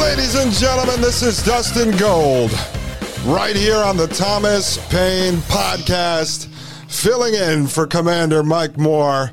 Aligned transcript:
Ladies 0.00 0.34
and 0.34 0.52
gentlemen, 0.52 1.00
this 1.00 1.22
is 1.22 1.42
Dustin 1.42 1.96
Gold, 1.96 2.50
right 3.24 3.54
here 3.54 3.76
on 3.76 3.96
the 3.96 4.06
Thomas 4.06 4.78
Paine 4.88 5.36
Podcast, 5.42 6.46
filling 6.88 7.34
in 7.34 7.66
for 7.66 7.86
Commander 7.86 8.42
Mike 8.42 8.78
Moore 8.78 9.32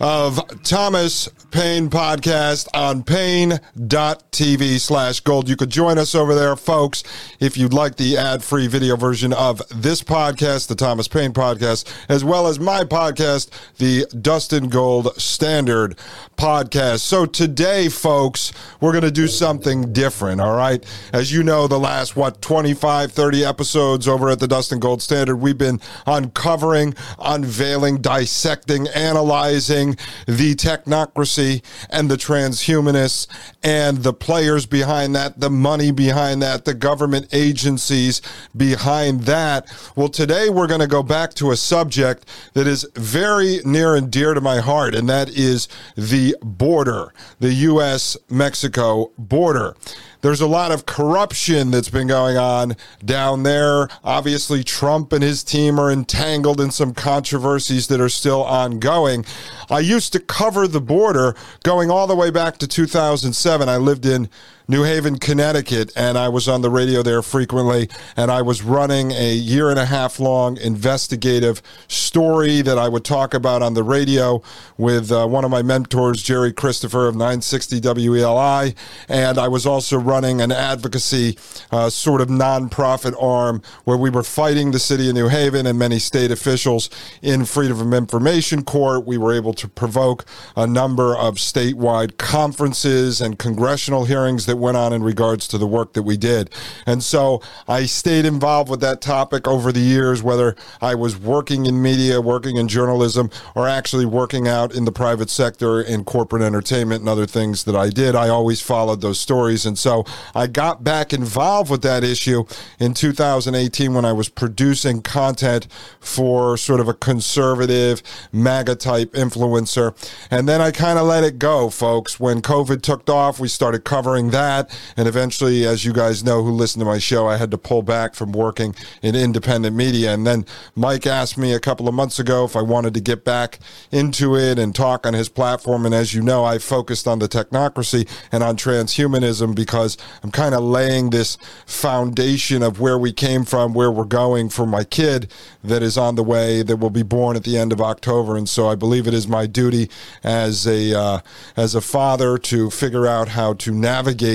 of 0.00 0.40
Thomas 0.62 1.28
Paine 1.50 1.88
Podcast 1.88 2.66
on 2.74 3.04
Paine.tv 3.04 4.80
slash 4.80 5.20
gold. 5.20 5.48
You 5.48 5.54
could 5.56 5.70
join 5.70 5.98
us 5.98 6.14
over 6.14 6.34
there, 6.34 6.56
folks, 6.56 7.04
if 7.38 7.56
you'd 7.56 7.72
like 7.72 7.96
the 7.96 8.16
ad 8.16 8.42
free 8.42 8.66
video 8.66 8.96
version 8.96 9.32
of 9.32 9.62
this 9.68 10.02
podcast, 10.02 10.66
the 10.66 10.74
Thomas 10.74 11.06
Paine 11.06 11.32
Podcast, 11.32 11.88
as 12.08 12.24
well 12.24 12.48
as 12.48 12.58
my 12.58 12.82
podcast, 12.82 13.50
the 13.78 14.04
Dustin 14.20 14.68
Gold 14.68 15.14
Standard 15.16 15.96
Podcast. 16.36 17.00
So 17.00 17.24
today, 17.24 17.88
folks, 17.88 18.52
we're 18.80 18.92
going 18.92 19.04
to 19.04 19.12
do 19.12 19.28
something 19.28 19.92
different, 19.92 20.40
all 20.40 20.56
right? 20.56 20.84
As 21.12 21.32
you 21.32 21.44
know, 21.44 21.68
the 21.68 21.78
last, 21.78 22.16
what, 22.16 22.42
25, 22.42 23.12
30 23.12 23.44
episodes 23.44 24.08
over 24.08 24.28
at 24.28 24.40
the 24.40 24.48
Dustin 24.48 24.80
Gold 24.80 25.02
Standard, 25.02 25.36
we've 25.36 25.56
been 25.56 25.80
uncovering, 26.04 26.94
unveiling, 27.20 27.98
dissecting, 27.98 28.88
analyzing 28.88 29.93
the 30.26 30.54
technocracy 30.54 31.62
and 31.90 32.10
the 32.10 32.16
transhumanists 32.16 33.26
and 33.62 33.98
the 33.98 34.12
players 34.12 34.66
behind 34.66 35.14
that, 35.14 35.40
the 35.40 35.50
money 35.50 35.90
behind 35.90 36.42
that, 36.42 36.64
the 36.64 36.74
government 36.74 37.28
agencies 37.32 38.20
behind 38.56 39.22
that. 39.22 39.66
Well, 39.96 40.08
today 40.08 40.48
we're 40.48 40.66
going 40.66 40.80
to 40.80 40.86
go 40.86 41.02
back 41.02 41.34
to 41.34 41.50
a 41.50 41.56
subject 41.56 42.26
that 42.54 42.66
is 42.66 42.86
very 42.94 43.60
near 43.64 43.94
and 43.94 44.10
dear 44.10 44.34
to 44.34 44.40
my 44.40 44.60
heart, 44.60 44.94
and 44.94 45.08
that 45.08 45.28
is 45.28 45.68
the 45.96 46.36
border, 46.42 47.12
the 47.40 47.52
U.S. 47.52 48.16
Mexico 48.28 49.10
border. 49.18 49.76
There's 50.24 50.40
a 50.40 50.46
lot 50.46 50.72
of 50.72 50.86
corruption 50.86 51.70
that's 51.70 51.90
been 51.90 52.06
going 52.06 52.38
on 52.38 52.76
down 53.04 53.42
there. 53.42 53.90
Obviously, 54.02 54.64
Trump 54.64 55.12
and 55.12 55.22
his 55.22 55.44
team 55.44 55.78
are 55.78 55.92
entangled 55.92 56.62
in 56.62 56.70
some 56.70 56.94
controversies 56.94 57.88
that 57.88 58.00
are 58.00 58.08
still 58.08 58.42
ongoing. 58.42 59.26
I 59.68 59.80
used 59.80 60.14
to 60.14 60.20
cover 60.20 60.66
the 60.66 60.80
border 60.80 61.34
going 61.62 61.90
all 61.90 62.06
the 62.06 62.16
way 62.16 62.30
back 62.30 62.56
to 62.56 62.66
2007. 62.66 63.68
I 63.68 63.76
lived 63.76 64.06
in 64.06 64.30
New 64.66 64.82
Haven, 64.82 65.18
Connecticut, 65.18 65.92
and 65.94 66.16
I 66.16 66.30
was 66.30 66.48
on 66.48 66.62
the 66.62 66.70
radio 66.70 67.02
there 67.02 67.20
frequently. 67.20 67.90
And 68.16 68.30
I 68.30 68.40
was 68.40 68.62
running 68.62 69.12
a 69.12 69.34
year 69.34 69.68
and 69.68 69.78
a 69.78 69.84
half 69.84 70.18
long 70.18 70.56
investigative 70.56 71.60
story 71.86 72.62
that 72.62 72.78
I 72.78 72.88
would 72.88 73.04
talk 73.04 73.34
about 73.34 73.60
on 73.60 73.74
the 73.74 73.82
radio 73.82 74.42
with 74.78 75.12
uh, 75.12 75.26
one 75.26 75.44
of 75.44 75.50
my 75.50 75.60
mentors, 75.60 76.22
Jerry 76.22 76.50
Christopher 76.50 77.08
of 77.08 77.14
960 77.14 77.78
WELI. 77.80 78.74
And 79.06 79.36
I 79.36 79.48
was 79.48 79.66
also 79.66 79.98
running 79.98 80.40
an 80.40 80.50
advocacy 80.50 81.36
uh, 81.70 81.90
sort 81.90 82.22
of 82.22 82.28
nonprofit 82.28 83.22
arm 83.22 83.60
where 83.84 83.98
we 83.98 84.08
were 84.08 84.22
fighting 84.22 84.70
the 84.70 84.78
city 84.78 85.10
of 85.10 85.14
New 85.14 85.28
Haven 85.28 85.66
and 85.66 85.78
many 85.78 85.98
state 85.98 86.30
officials 86.30 86.88
in 87.20 87.44
Freedom 87.44 87.80
of 87.80 87.92
Information 87.92 88.64
Court. 88.64 89.04
We 89.04 89.18
were 89.18 89.34
able 89.34 89.52
to 89.52 89.68
provoke 89.68 90.24
a 90.56 90.66
number 90.66 91.14
of 91.14 91.34
statewide 91.34 92.16
conferences 92.16 93.20
and 93.20 93.38
congressional 93.38 94.06
hearings 94.06 94.46
that 94.46 94.53
that 94.54 94.60
went 94.60 94.76
on 94.76 94.92
in 94.92 95.02
regards 95.02 95.48
to 95.48 95.58
the 95.58 95.66
work 95.66 95.94
that 95.94 96.02
we 96.04 96.16
did. 96.16 96.50
And 96.86 97.02
so 97.02 97.42
I 97.66 97.86
stayed 97.86 98.24
involved 98.24 98.70
with 98.70 98.80
that 98.80 99.00
topic 99.00 99.48
over 99.48 99.72
the 99.72 99.80
years, 99.80 100.22
whether 100.22 100.54
I 100.80 100.94
was 100.94 101.18
working 101.18 101.66
in 101.66 101.82
media, 101.82 102.20
working 102.20 102.56
in 102.56 102.68
journalism, 102.68 103.30
or 103.56 103.68
actually 103.68 104.06
working 104.06 104.46
out 104.46 104.72
in 104.72 104.84
the 104.84 104.92
private 104.92 105.28
sector 105.28 105.80
in 105.80 106.04
corporate 106.04 106.42
entertainment 106.42 107.00
and 107.00 107.08
other 107.08 107.26
things 107.26 107.64
that 107.64 107.74
I 107.74 107.90
did. 107.90 108.14
I 108.14 108.28
always 108.28 108.60
followed 108.60 109.00
those 109.00 109.18
stories. 109.18 109.66
And 109.66 109.76
so 109.76 110.04
I 110.34 110.46
got 110.46 110.84
back 110.84 111.12
involved 111.12 111.70
with 111.70 111.82
that 111.82 112.04
issue 112.04 112.44
in 112.78 112.94
2018 112.94 113.92
when 113.92 114.04
I 114.04 114.12
was 114.12 114.28
producing 114.28 115.02
content 115.02 115.66
for 115.98 116.56
sort 116.56 116.78
of 116.78 116.86
a 116.86 116.94
conservative 116.94 118.02
MAGA 118.32 118.76
type 118.76 119.12
influencer. 119.14 119.94
And 120.30 120.48
then 120.48 120.60
I 120.60 120.70
kind 120.70 120.98
of 120.98 121.06
let 121.06 121.24
it 121.24 121.40
go, 121.40 121.70
folks. 121.70 122.20
When 122.20 122.40
COVID 122.40 122.82
took 122.82 123.08
off, 123.08 123.40
we 123.40 123.48
started 123.48 123.84
covering 123.84 124.30
that 124.30 124.43
that. 124.44 124.78
And 124.96 125.08
eventually, 125.08 125.66
as 125.66 125.84
you 125.84 125.92
guys 125.92 126.22
know 126.22 126.42
who 126.42 126.50
listen 126.50 126.78
to 126.80 126.84
my 126.84 126.98
show, 126.98 127.26
I 127.26 127.36
had 127.36 127.50
to 127.50 127.58
pull 127.58 127.82
back 127.82 128.14
from 128.14 128.32
working 128.32 128.74
in 129.02 129.14
independent 129.14 129.74
media. 129.74 130.12
And 130.12 130.26
then 130.26 130.44
Mike 130.74 131.06
asked 131.06 131.38
me 131.38 131.52
a 131.52 131.60
couple 131.60 131.88
of 131.88 131.94
months 131.94 132.18
ago 132.18 132.44
if 132.44 132.56
I 132.56 132.62
wanted 132.62 132.94
to 132.94 133.00
get 133.00 133.24
back 133.24 133.58
into 133.90 134.36
it 134.36 134.58
and 134.58 134.74
talk 134.74 135.06
on 135.06 135.14
his 135.14 135.28
platform. 135.28 135.86
And 135.86 135.94
as 135.94 136.14
you 136.14 136.22
know, 136.22 136.44
I 136.44 136.58
focused 136.58 137.08
on 137.08 137.18
the 137.18 137.28
technocracy 137.28 138.08
and 138.30 138.42
on 138.42 138.56
transhumanism 138.56 139.54
because 139.54 139.96
I'm 140.22 140.30
kind 140.30 140.54
of 140.54 140.62
laying 140.62 141.10
this 141.10 141.36
foundation 141.66 142.62
of 142.62 142.80
where 142.80 142.98
we 142.98 143.12
came 143.12 143.44
from, 143.44 143.74
where 143.74 143.90
we're 143.90 144.04
going 144.04 144.48
for 144.48 144.66
my 144.66 144.84
kid 144.84 145.30
that 145.62 145.82
is 145.82 145.96
on 145.96 146.14
the 146.14 146.22
way 146.22 146.62
that 146.62 146.76
will 146.76 146.90
be 146.90 147.02
born 147.02 147.36
at 147.36 147.44
the 147.44 147.56
end 147.56 147.72
of 147.72 147.80
October. 147.80 148.36
And 148.36 148.48
so 148.48 148.68
I 148.68 148.74
believe 148.74 149.06
it 149.06 149.14
is 149.14 149.26
my 149.26 149.46
duty 149.46 149.88
as 150.22 150.66
a 150.66 150.98
uh, 150.98 151.18
as 151.56 151.74
a 151.74 151.80
father 151.80 152.36
to 152.38 152.70
figure 152.70 153.06
out 153.06 153.28
how 153.28 153.54
to 153.54 153.72
navigate 153.72 154.33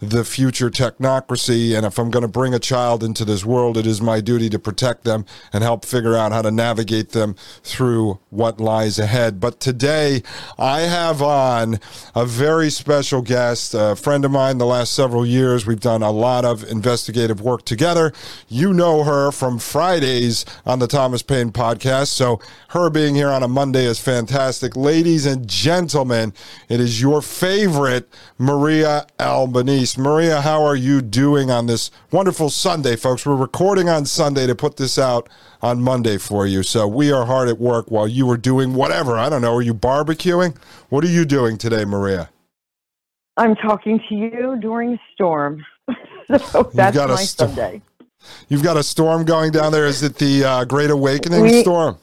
the 0.00 0.24
future 0.24 0.70
technocracy. 0.70 1.76
And 1.76 1.86
if 1.86 1.98
I'm 1.98 2.10
going 2.10 2.22
to 2.22 2.28
bring 2.28 2.54
a 2.54 2.58
child 2.58 3.02
into 3.02 3.24
this 3.24 3.44
world, 3.44 3.76
it 3.76 3.86
is 3.86 4.00
my 4.00 4.20
duty 4.20 4.48
to 4.50 4.58
protect 4.58 5.04
them 5.04 5.24
and 5.52 5.62
help 5.62 5.84
figure 5.84 6.16
out 6.16 6.32
how 6.32 6.42
to 6.42 6.50
navigate 6.50 7.10
them 7.10 7.36
through 7.62 8.18
what 8.30 8.60
lies 8.60 8.98
ahead. 8.98 9.40
But 9.40 9.60
today, 9.60 10.22
I 10.58 10.80
have 10.80 11.22
on 11.22 11.80
a 12.14 12.24
very 12.26 12.70
special 12.70 13.22
guest, 13.22 13.74
a 13.74 13.96
friend 13.96 14.24
of 14.24 14.30
mine 14.30 14.58
the 14.58 14.66
last 14.66 14.92
several 14.92 15.26
years. 15.26 15.66
We've 15.66 15.80
done 15.80 16.02
a 16.02 16.10
lot 16.10 16.44
of 16.44 16.64
investigative 16.64 17.40
work 17.40 17.64
together. 17.64 18.12
You 18.48 18.72
know 18.72 19.04
her 19.04 19.30
from 19.32 19.58
Fridays 19.58 20.44
on 20.64 20.78
the 20.78 20.86
Thomas 20.86 21.22
Paine 21.22 21.50
podcast. 21.50 22.08
So 22.08 22.40
her 22.68 22.90
being 22.90 23.14
here 23.14 23.30
on 23.30 23.42
a 23.42 23.48
Monday 23.48 23.84
is 23.84 23.98
fantastic. 23.98 24.76
Ladies 24.76 25.26
and 25.26 25.48
gentlemen, 25.48 26.32
it 26.68 26.80
is 26.80 27.00
your 27.00 27.22
favorite 27.22 28.08
Maria 28.38 29.06
Albanese. 29.36 30.00
Maria, 30.00 30.40
how 30.40 30.64
are 30.64 30.74
you 30.74 31.02
doing 31.02 31.50
on 31.50 31.66
this 31.66 31.90
wonderful 32.10 32.48
Sunday, 32.48 32.96
folks? 32.96 33.26
We're 33.26 33.36
recording 33.36 33.86
on 33.86 34.06
Sunday 34.06 34.46
to 34.46 34.54
put 34.54 34.78
this 34.78 34.98
out 34.98 35.28
on 35.60 35.82
Monday 35.82 36.16
for 36.16 36.46
you. 36.46 36.62
So 36.62 36.88
we 36.88 37.12
are 37.12 37.26
hard 37.26 37.50
at 37.50 37.58
work 37.58 37.90
while 37.90 38.08
you 38.08 38.30
are 38.30 38.38
doing 38.38 38.72
whatever. 38.72 39.18
I 39.18 39.28
don't 39.28 39.42
know. 39.42 39.54
Are 39.54 39.60
you 39.60 39.74
barbecuing? 39.74 40.56
What 40.88 41.04
are 41.04 41.08
you 41.08 41.26
doing 41.26 41.58
today, 41.58 41.84
Maria? 41.84 42.30
I'm 43.36 43.54
talking 43.56 44.00
to 44.08 44.14
you 44.14 44.56
during 44.58 44.94
a 44.94 45.00
storm. 45.12 45.66
so 46.46 46.70
that's 46.72 46.96
my 46.96 47.16
st- 47.16 47.50
Sunday. 47.50 47.82
You've 48.48 48.62
got 48.62 48.78
a 48.78 48.82
storm 48.82 49.26
going 49.26 49.52
down 49.52 49.70
there. 49.70 49.84
Is 49.84 50.02
it 50.02 50.16
the 50.16 50.44
uh, 50.44 50.64
Great 50.64 50.88
Awakening 50.88 51.42
we, 51.42 51.60
storm? 51.60 51.98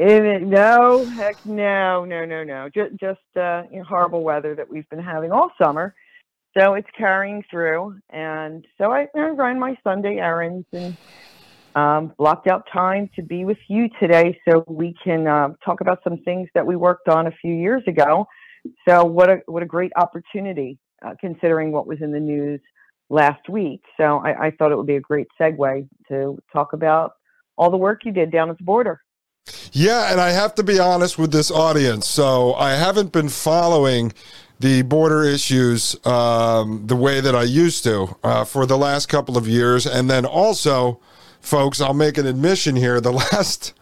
It, 0.00 0.42
no, 0.42 1.08
heck 1.18 1.44
no, 1.44 2.04
no, 2.04 2.24
no, 2.24 2.44
no. 2.44 2.68
Just, 2.72 2.92
just 3.00 3.18
uh, 3.36 3.64
you 3.70 3.78
know, 3.78 3.84
horrible 3.84 4.22
weather 4.22 4.54
that 4.54 4.70
we've 4.70 4.88
been 4.90 5.02
having 5.02 5.32
all 5.32 5.50
summer. 5.60 5.92
So 6.56 6.74
it's 6.74 6.88
carrying 6.96 7.42
through. 7.50 7.96
And 8.10 8.64
so 8.78 8.92
I, 8.92 9.08
I 9.16 9.30
run 9.30 9.58
my 9.58 9.76
Sunday 9.82 10.18
errands 10.18 10.66
and 10.72 10.96
um, 11.74 12.12
blocked 12.16 12.46
out 12.46 12.64
time 12.72 13.10
to 13.16 13.22
be 13.22 13.44
with 13.44 13.58
you 13.68 13.88
today 14.00 14.38
so 14.48 14.64
we 14.68 14.94
can 15.02 15.26
uh, 15.26 15.48
talk 15.64 15.80
about 15.80 15.98
some 16.04 16.18
things 16.24 16.48
that 16.54 16.64
we 16.64 16.76
worked 16.76 17.08
on 17.08 17.26
a 17.26 17.32
few 17.42 17.54
years 17.54 17.82
ago. 17.88 18.24
so 18.88 19.04
what 19.04 19.28
a 19.28 19.40
what 19.46 19.64
a 19.64 19.66
great 19.66 19.92
opportunity, 19.96 20.78
uh, 21.04 21.14
considering 21.20 21.72
what 21.72 21.88
was 21.88 21.98
in 22.00 22.12
the 22.12 22.20
news 22.20 22.60
last 23.10 23.48
week. 23.48 23.80
So 23.96 24.18
I, 24.24 24.46
I 24.46 24.50
thought 24.52 24.70
it 24.70 24.76
would 24.76 24.86
be 24.86 24.96
a 24.96 25.00
great 25.00 25.26
segue 25.40 25.88
to 26.08 26.38
talk 26.52 26.72
about 26.72 27.12
all 27.56 27.70
the 27.70 27.76
work 27.76 28.04
you 28.04 28.12
did 28.12 28.30
down 28.30 28.48
at 28.48 28.58
the 28.58 28.64
border. 28.64 29.00
Yeah, 29.72 30.10
and 30.10 30.20
I 30.20 30.30
have 30.30 30.54
to 30.56 30.62
be 30.62 30.78
honest 30.78 31.18
with 31.18 31.32
this 31.32 31.50
audience. 31.50 32.06
So 32.06 32.54
I 32.54 32.72
haven't 32.72 33.12
been 33.12 33.28
following 33.28 34.12
the 34.60 34.82
border 34.82 35.22
issues 35.22 35.94
um, 36.04 36.86
the 36.86 36.96
way 36.96 37.20
that 37.20 37.34
I 37.34 37.44
used 37.44 37.84
to 37.84 38.16
uh, 38.24 38.44
for 38.44 38.66
the 38.66 38.76
last 38.76 39.06
couple 39.06 39.36
of 39.36 39.46
years. 39.46 39.86
And 39.86 40.10
then 40.10 40.24
also, 40.24 41.00
folks, 41.40 41.80
I'll 41.80 41.94
make 41.94 42.18
an 42.18 42.26
admission 42.26 42.76
here 42.76 43.00
the 43.00 43.12
last 43.32 43.72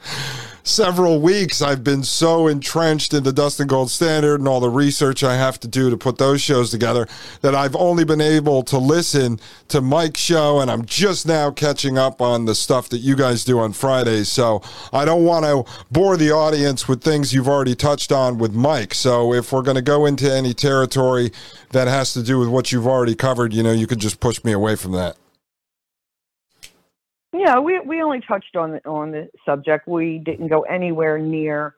several 0.67 1.21
weeks, 1.21 1.63
I've 1.63 1.85
been 1.85 2.03
so 2.03 2.49
entrenched 2.49 3.15
in 3.15 3.23
the 3.23 3.33
Dustin 3.33 3.67
Gold 3.67 3.91
Standard 3.91 4.41
and 4.41 4.49
all 4.49 4.61
the 4.61 4.69
research 4.69 5.23
I 5.23 5.37
have 5.37 5.61
to 5.61 5.69
do 5.69 5.91
to 5.91 5.97
put 5.97 6.19
those 6.19 6.41
shows 6.41 6.71
together 6.71 7.07
that 7.41 7.55
I've 7.55 7.77
only 7.77 8.05
been 8.05 8.21
able 8.21 8.63
to 8.65 8.79
listen 8.79 9.39
to 9.69 9.81
Mike's 9.81 10.21
show, 10.21 10.61
and 10.61 10.71
I'm 10.71 10.85
just 10.85 11.27
now 11.27 11.51
catching 11.51 11.97
up 11.97 12.21
on 12.21 12.45
the 12.45 12.55
stuff 12.55 12.89
that 12.91 12.99
you 12.99 13.17
guys 13.17 13.45
do 13.45 13.59
on 13.59 13.73
Fridays. 13.73 14.31
So 14.31 14.63
I 14.93 15.05
don't 15.05 15.25
want 15.25 15.45
to 15.45 15.65
bore 15.91 16.17
the 16.17 16.33
audience 16.33 16.89
with 16.89 17.03
things 17.03 17.33
you've 17.33 17.49
already 17.49 17.75
touched 17.75 18.11
on 18.11 18.39
with 18.39 18.53
Mike. 18.53 18.95
So 18.95 19.33
if 19.33 19.53
we're 19.53 19.63
going 19.63 19.77
to 19.77 19.83
go 19.83 20.05
into 20.07 20.33
any 20.33 20.53
territory 20.53 21.31
that 21.71 21.89
has 21.89 22.13
to 22.15 22.23
do 22.23 22.39
with 22.39 22.49
what 22.49 22.73
you've 22.73 22.87
already 22.87 23.15
covered, 23.15 23.55
you 23.55 23.63
know, 23.63 23.73
you 23.73 23.87
could 23.87 24.01
just 24.01 24.21
push 24.21 24.43
me 24.43 24.53
away 24.53 24.77
from 24.77 24.93
that. 24.93 25.17
Yeah, 27.39 27.59
we 27.59 27.79
we 27.81 28.03
only 28.03 28.21
touched 28.21 28.57
on 28.57 28.73
the, 28.73 28.89
on 28.89 29.11
the 29.11 29.29
subject. 29.45 29.87
We 29.87 30.19
didn't 30.19 30.49
go 30.49 30.63
anywhere 30.63 31.19
near 31.19 31.75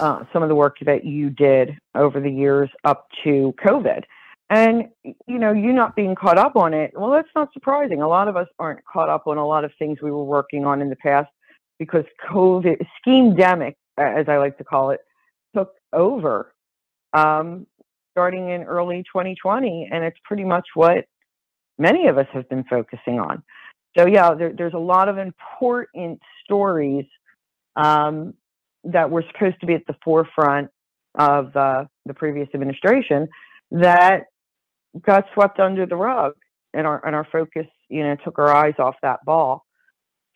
uh, 0.00 0.24
some 0.32 0.42
of 0.42 0.48
the 0.48 0.54
work 0.54 0.78
that 0.82 1.04
you 1.04 1.30
did 1.30 1.78
over 1.94 2.20
the 2.20 2.30
years 2.30 2.70
up 2.84 3.06
to 3.24 3.54
COVID. 3.64 4.02
And 4.48 4.88
you 5.02 5.38
know, 5.38 5.52
you 5.52 5.72
not 5.72 5.96
being 5.96 6.14
caught 6.14 6.38
up 6.38 6.56
on 6.56 6.74
it, 6.74 6.92
well, 6.94 7.10
that's 7.10 7.28
not 7.34 7.52
surprising. 7.52 8.02
A 8.02 8.08
lot 8.08 8.28
of 8.28 8.36
us 8.36 8.48
aren't 8.58 8.84
caught 8.84 9.08
up 9.08 9.26
on 9.26 9.38
a 9.38 9.46
lot 9.46 9.64
of 9.64 9.72
things 9.78 9.98
we 10.00 10.10
were 10.10 10.24
working 10.24 10.64
on 10.64 10.80
in 10.80 10.88
the 10.88 10.96
past 10.96 11.30
because 11.78 12.04
COVID, 12.28 12.86
scheme-demic, 13.00 13.74
as 13.98 14.28
I 14.28 14.38
like 14.38 14.56
to 14.58 14.64
call 14.64 14.90
it, 14.90 15.00
took 15.54 15.72
over 15.92 16.54
um, 17.12 17.66
starting 18.12 18.50
in 18.50 18.62
early 18.62 19.02
2020, 19.02 19.88
and 19.92 20.04
it's 20.04 20.18
pretty 20.24 20.44
much 20.44 20.66
what 20.74 21.06
many 21.78 22.06
of 22.06 22.16
us 22.16 22.26
have 22.32 22.48
been 22.48 22.64
focusing 22.64 23.18
on 23.18 23.42
so 23.96 24.06
yeah, 24.06 24.34
there, 24.34 24.52
there's 24.52 24.74
a 24.74 24.78
lot 24.78 25.08
of 25.08 25.18
important 25.18 26.20
stories 26.44 27.06
um, 27.76 28.34
that 28.84 29.10
were 29.10 29.24
supposed 29.32 29.60
to 29.60 29.66
be 29.66 29.74
at 29.74 29.86
the 29.86 29.96
forefront 30.04 30.70
of 31.18 31.56
uh, 31.56 31.84
the 32.04 32.14
previous 32.14 32.48
administration 32.54 33.28
that 33.70 34.24
got 35.00 35.24
swept 35.34 35.58
under 35.60 35.86
the 35.86 35.96
rug, 35.96 36.34
and 36.74 36.86
our 36.86 37.04
and 37.06 37.16
our 37.16 37.26
focus, 37.30 37.66
you 37.88 38.02
know, 38.02 38.16
took 38.24 38.38
our 38.38 38.54
eyes 38.54 38.74
off 38.78 38.96
that 39.02 39.24
ball. 39.24 39.64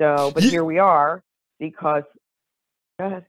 So, 0.00 0.30
but 0.34 0.42
yeah. 0.42 0.50
here 0.50 0.64
we 0.64 0.78
are 0.78 1.22
because. 1.58 2.04
Go 2.98 3.06
ahead. 3.06 3.26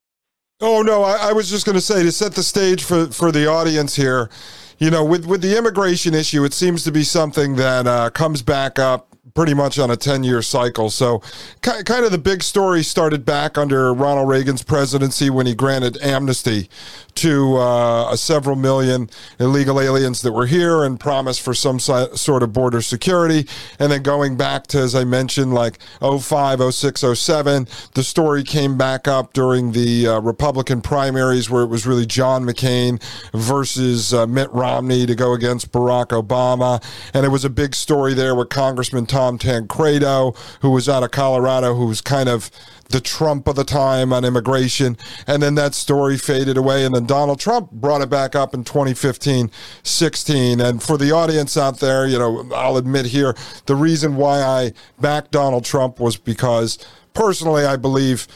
Oh 0.60 0.82
no, 0.82 1.04
I, 1.04 1.30
I 1.30 1.34
was 1.34 1.50
just 1.50 1.66
going 1.66 1.76
to 1.76 1.82
say 1.82 2.04
to 2.04 2.12
set 2.12 2.34
the 2.34 2.44
stage 2.44 2.84
for 2.84 3.08
for 3.08 3.32
the 3.32 3.48
audience 3.48 3.96
here. 3.96 4.30
You 4.78 4.92
know, 4.92 5.04
with 5.04 5.26
with 5.26 5.42
the 5.42 5.58
immigration 5.58 6.14
issue, 6.14 6.44
it 6.44 6.54
seems 6.54 6.84
to 6.84 6.92
be 6.92 7.04
something 7.04 7.56
that 7.56 7.88
uh, 7.88 8.10
comes 8.12 8.42
back 8.42 8.80
up 8.80 9.11
pretty 9.36 9.54
much 9.54 9.78
on 9.78 9.92
a 9.92 9.96
10 9.96 10.24
year 10.24 10.42
cycle. 10.42 10.90
So, 10.90 11.22
kind 11.62 12.06
of 12.06 12.12
the 12.12 12.18
big 12.18 12.42
story 12.42 12.84
started 12.84 13.24
back 13.24 13.58
under 13.58 13.94
Ronald 13.94 14.28
Reagan's 14.28 14.64
presidency 14.64 15.30
when 15.30 15.46
he 15.46 15.54
granted 15.54 15.98
amnesty 16.02 16.70
to 17.16 17.58
uh, 17.58 18.16
several 18.16 18.56
million 18.56 19.10
illegal 19.40 19.80
aliens 19.80 20.22
that 20.22 20.32
were 20.32 20.46
here 20.46 20.84
and 20.84 21.00
promised 21.00 21.42
for 21.42 21.54
some 21.54 21.80
sort 21.80 22.42
of 22.42 22.54
border 22.54 22.82
security. 22.82 23.48
And 23.80 23.92
then 23.92 24.02
going 24.02 24.38
back 24.38 24.68
to, 24.68 24.80
as 24.80 24.96
I 24.96 25.04
mentioned, 25.04 25.54
like 25.54 25.80
05, 26.00 26.74
06, 26.74 27.04
07, 27.14 27.68
the 27.94 28.04
story 28.04 28.44
came 28.44 28.78
back 28.78 29.08
up 29.08 29.34
during 29.34 29.72
the 29.74 30.08
uh, 30.08 30.20
Republican 30.22 30.82
primaries 30.82 31.50
where 31.50 31.64
it 31.64 31.68
was 31.68 31.86
really 31.86 32.06
John 32.06 32.44
McCain 32.44 33.02
versus 33.34 34.14
uh, 34.14 34.26
Mitt 34.26 34.52
Romney 34.52 35.06
to 35.06 35.14
go 35.14 35.34
against 35.34 35.72
Barack 35.72 36.08
Obama. 36.08 36.84
And 37.14 37.26
it 37.26 37.30
was 37.30 37.46
a 37.46 37.50
big 37.50 37.76
story 37.76 38.14
there 38.14 38.36
with 38.36 38.50
Congressman 38.50 39.06
Tom 39.12 39.38
Tancredo, 39.38 40.36
who 40.62 40.72
was 40.72 40.88
out 40.88 41.04
of 41.04 41.12
Colorado, 41.12 41.76
who 41.76 41.86
was 41.86 42.00
kind 42.00 42.30
of 42.30 42.50
the 42.90 43.02
Trump 43.02 43.48
of 43.48 43.56
the 43.56 43.64
time 43.66 44.14
on 44.14 44.24
immigration. 44.24 44.98
And 45.28 45.44
then 45.44 45.56
that 45.56 45.74
story 45.74 46.18
faded 46.18 46.58
away. 46.58 46.86
And 46.86 46.96
then 46.96 47.06
Donald 47.06 47.40
Trump 47.40 47.72
brought 47.72 48.02
it 48.02 48.10
back 48.10 48.36
up 48.36 48.54
in 48.54 48.64
2015 48.64 49.52
16. 49.84 50.62
And 50.62 50.82
for 50.82 50.98
the 50.98 51.12
audience 51.12 51.58
out 51.58 51.80
there, 51.80 52.08
you 52.08 52.18
know, 52.18 52.50
I'll 52.56 52.78
admit 52.78 53.08
here, 53.08 53.36
the 53.66 53.76
reason 53.76 54.16
why 54.16 54.42
I 54.42 54.74
backed 55.00 55.32
Donald 55.32 55.66
Trump 55.66 56.00
was 56.00 56.16
because 56.16 56.78
personally, 57.14 57.66
I 57.66 57.76
believe 57.76 58.28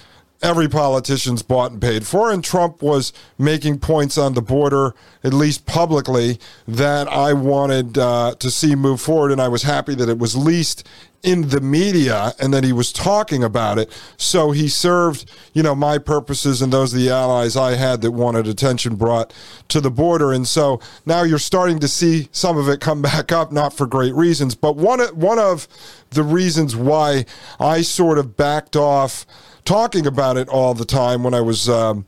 every 0.42 0.68
politician's 0.68 1.42
bought 1.42 1.72
and 1.72 1.82
paid 1.82 2.06
for. 2.06 2.32
And 2.32 2.44
Trump 2.44 2.82
was 2.82 3.14
making 3.38 3.80
points 3.80 4.18
on 4.18 4.34
the 4.34 4.42
border, 4.42 4.94
at 5.24 5.34
least 5.34 5.66
publicly, 5.66 6.40
that 6.68 7.08
I 7.08 7.34
wanted 7.34 7.98
uh, 7.98 8.36
to 8.40 8.52
see 8.52 8.76
move 8.76 9.02
forward. 9.02 9.32
And 9.32 9.42
I 9.42 9.48
was 9.48 9.64
happy 9.64 9.96
that 9.96 10.10
it 10.10 10.18
was 10.18 10.36
least 10.36 10.88
in 11.26 11.50
the 11.50 11.60
media 11.60 12.34
and 12.40 12.54
that 12.54 12.64
he 12.64 12.72
was 12.72 12.94
talking 12.94 13.44
about 13.44 13.80
it. 13.80 13.92
So 14.16 14.52
he 14.52 14.70
served, 14.70 15.30
you 15.54 15.64
know, 15.64 15.74
my 15.74 15.98
purposes 15.98 16.62
and 16.62 16.72
those 16.72 16.94
of 16.94 17.00
the 17.00 17.10
allies 17.10 17.58
I 17.58 17.74
had 17.74 18.02
that 18.02 18.12
wanted 18.12 18.48
attention 18.48 18.96
brought 18.96 19.34
to 19.70 19.82
the 19.82 19.90
border. 19.90 20.32
And 20.32 20.48
so 20.48 20.80
now 21.04 21.24
you're 21.24 21.40
starting 21.40 21.80
to 21.80 21.88
see 21.88 22.30
some 22.32 22.58
of 22.58 22.70
it 22.70 22.80
come 22.80 23.02
back 23.02 23.32
up, 23.32 23.52
not 23.52 23.74
for 23.74 23.88
great 23.88 24.14
reasons. 24.14 24.54
But 24.54 24.76
one, 24.76 25.00
one 25.16 25.40
of 25.40 25.68
the 26.12 26.24
reasons 26.24 26.76
why 26.76 27.26
I 27.60 27.82
sort 27.82 28.20
of 28.20 28.38
backed 28.38 28.76
off 28.76 29.26
talking 29.66 30.06
about 30.06 30.38
it 30.38 30.48
all 30.48 30.74
the 30.74 30.86
time 30.86 31.24
when 31.24 31.34
I 31.34 31.42
was. 31.42 31.68
Um, 31.68 32.06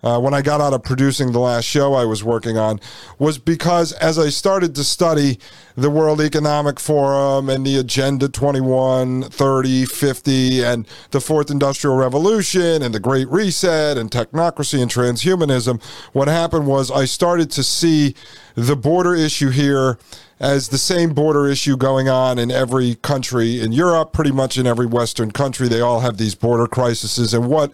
uh, 0.00 0.16
when 0.18 0.32
I 0.32 0.42
got 0.42 0.60
out 0.60 0.72
of 0.72 0.84
producing 0.84 1.32
the 1.32 1.40
last 1.40 1.64
show 1.64 1.94
I 1.94 2.04
was 2.04 2.22
working 2.22 2.56
on 2.56 2.78
was 3.18 3.36
because 3.36 3.92
as 3.94 4.16
I 4.16 4.28
started 4.28 4.76
to 4.76 4.84
study 4.84 5.40
the 5.76 5.90
World 5.90 6.20
Economic 6.20 6.78
Forum 6.78 7.48
and 7.48 7.66
the 7.66 7.78
Agenda 7.78 8.28
21, 8.28 9.24
30, 9.24 9.84
50, 9.86 10.62
and 10.62 10.86
the 11.10 11.20
Fourth 11.20 11.50
Industrial 11.50 11.96
Revolution 11.96 12.80
and 12.80 12.94
the 12.94 13.00
Great 13.00 13.28
Reset 13.28 13.98
and 13.98 14.08
technocracy 14.08 14.80
and 14.80 14.90
transhumanism, 14.90 15.82
what 16.12 16.28
happened 16.28 16.68
was 16.68 16.92
I 16.92 17.04
started 17.04 17.50
to 17.52 17.64
see 17.64 18.14
the 18.54 18.76
border 18.76 19.16
issue 19.16 19.50
here 19.50 19.98
as 20.40 20.68
the 20.68 20.78
same 20.78 21.14
border 21.14 21.46
issue 21.46 21.76
going 21.76 22.08
on 22.08 22.38
in 22.38 22.50
every 22.50 22.94
country 22.96 23.60
in 23.60 23.72
Europe, 23.72 24.12
pretty 24.12 24.32
much 24.32 24.56
in 24.56 24.66
every 24.66 24.86
Western 24.86 25.30
country. 25.30 25.68
They 25.68 25.80
all 25.80 26.00
have 26.00 26.16
these 26.16 26.34
border 26.34 26.66
crises. 26.66 27.34
And 27.34 27.48
what 27.48 27.72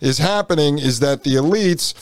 is 0.00 0.18
happening 0.18 0.78
is 0.78 1.00
that 1.00 1.24
the 1.24 1.34
elites 1.34 1.94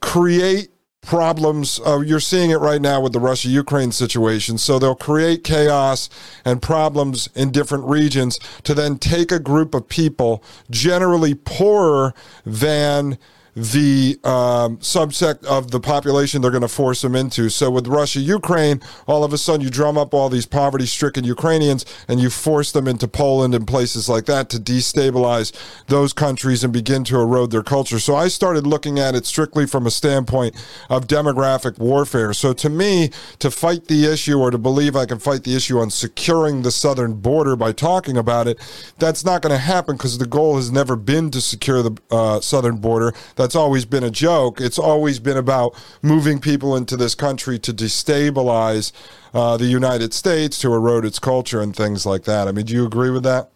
create 0.00 0.70
problems. 1.02 1.80
Uh, 1.86 2.00
you're 2.00 2.20
seeing 2.20 2.50
it 2.50 2.56
right 2.56 2.82
now 2.82 3.00
with 3.00 3.12
the 3.12 3.20
Russia 3.20 3.48
Ukraine 3.48 3.92
situation. 3.92 4.58
So 4.58 4.78
they'll 4.78 4.94
create 4.94 5.44
chaos 5.44 6.10
and 6.44 6.60
problems 6.60 7.28
in 7.34 7.50
different 7.50 7.84
regions 7.84 8.38
to 8.64 8.74
then 8.74 8.98
take 8.98 9.32
a 9.32 9.38
group 9.38 9.74
of 9.74 9.88
people, 9.88 10.42
generally 10.70 11.34
poorer 11.34 12.12
than 12.44 13.18
the 13.58 14.16
um, 14.22 14.76
subsect 14.78 15.44
of 15.44 15.72
the 15.72 15.80
population 15.80 16.40
they're 16.40 16.52
going 16.52 16.60
to 16.60 16.68
force 16.68 17.02
them 17.02 17.16
into. 17.16 17.48
So 17.48 17.70
with 17.70 17.88
Russia, 17.88 18.20
Ukraine, 18.20 18.80
all 19.08 19.24
of 19.24 19.32
a 19.32 19.38
sudden 19.38 19.62
you 19.62 19.70
drum 19.70 19.98
up 19.98 20.14
all 20.14 20.28
these 20.28 20.46
poverty 20.46 20.86
stricken 20.86 21.24
Ukrainians 21.24 21.84
and 22.06 22.20
you 22.20 22.30
force 22.30 22.70
them 22.70 22.86
into 22.86 23.08
Poland 23.08 23.56
and 23.56 23.66
places 23.66 24.08
like 24.08 24.26
that 24.26 24.48
to 24.50 24.58
destabilize 24.58 25.52
those 25.88 26.12
countries 26.12 26.62
and 26.62 26.72
begin 26.72 27.02
to 27.04 27.16
erode 27.16 27.50
their 27.50 27.64
culture. 27.64 27.98
So 27.98 28.14
I 28.14 28.28
started 28.28 28.64
looking 28.64 29.00
at 29.00 29.16
it 29.16 29.26
strictly 29.26 29.66
from 29.66 29.86
a 29.86 29.90
standpoint 29.90 30.54
of 30.88 31.08
demographic 31.08 31.78
warfare. 31.78 32.32
So 32.34 32.52
to 32.52 32.68
me, 32.68 33.10
to 33.40 33.50
fight 33.50 33.86
the 33.86 34.06
issue 34.06 34.38
or 34.38 34.52
to 34.52 34.58
believe 34.58 34.94
I 34.94 35.04
can 35.06 35.18
fight 35.18 35.42
the 35.42 35.56
issue 35.56 35.80
on 35.80 35.90
securing 35.90 36.62
the 36.62 36.70
southern 36.70 37.14
border 37.14 37.56
by 37.56 37.72
talking 37.72 38.16
about 38.16 38.46
it, 38.46 38.58
that's 38.98 39.24
not 39.24 39.42
going 39.42 39.52
to 39.52 39.58
happen 39.58 39.96
because 39.96 40.18
the 40.18 40.26
goal 40.26 40.54
has 40.56 40.70
never 40.70 40.94
been 40.94 41.32
to 41.32 41.40
secure 41.40 41.82
the 41.82 41.96
uh, 42.12 42.40
southern 42.40 42.76
border. 42.76 43.12
That's 43.34 43.47
that's 43.48 43.56
always 43.56 43.86
been 43.86 44.04
a 44.04 44.10
joke. 44.10 44.60
It's 44.60 44.78
always 44.78 45.18
been 45.18 45.38
about 45.38 45.74
moving 46.02 46.38
people 46.38 46.76
into 46.76 46.98
this 46.98 47.14
country 47.14 47.58
to 47.60 47.72
destabilize 47.72 48.92
uh, 49.32 49.56
the 49.56 49.64
United 49.64 50.12
States, 50.12 50.58
to 50.58 50.74
erode 50.74 51.06
its 51.06 51.18
culture, 51.18 51.62
and 51.62 51.74
things 51.74 52.04
like 52.04 52.24
that. 52.24 52.46
I 52.46 52.52
mean, 52.52 52.66
do 52.66 52.74
you 52.74 52.84
agree 52.84 53.08
with 53.08 53.22
that? 53.22 53.48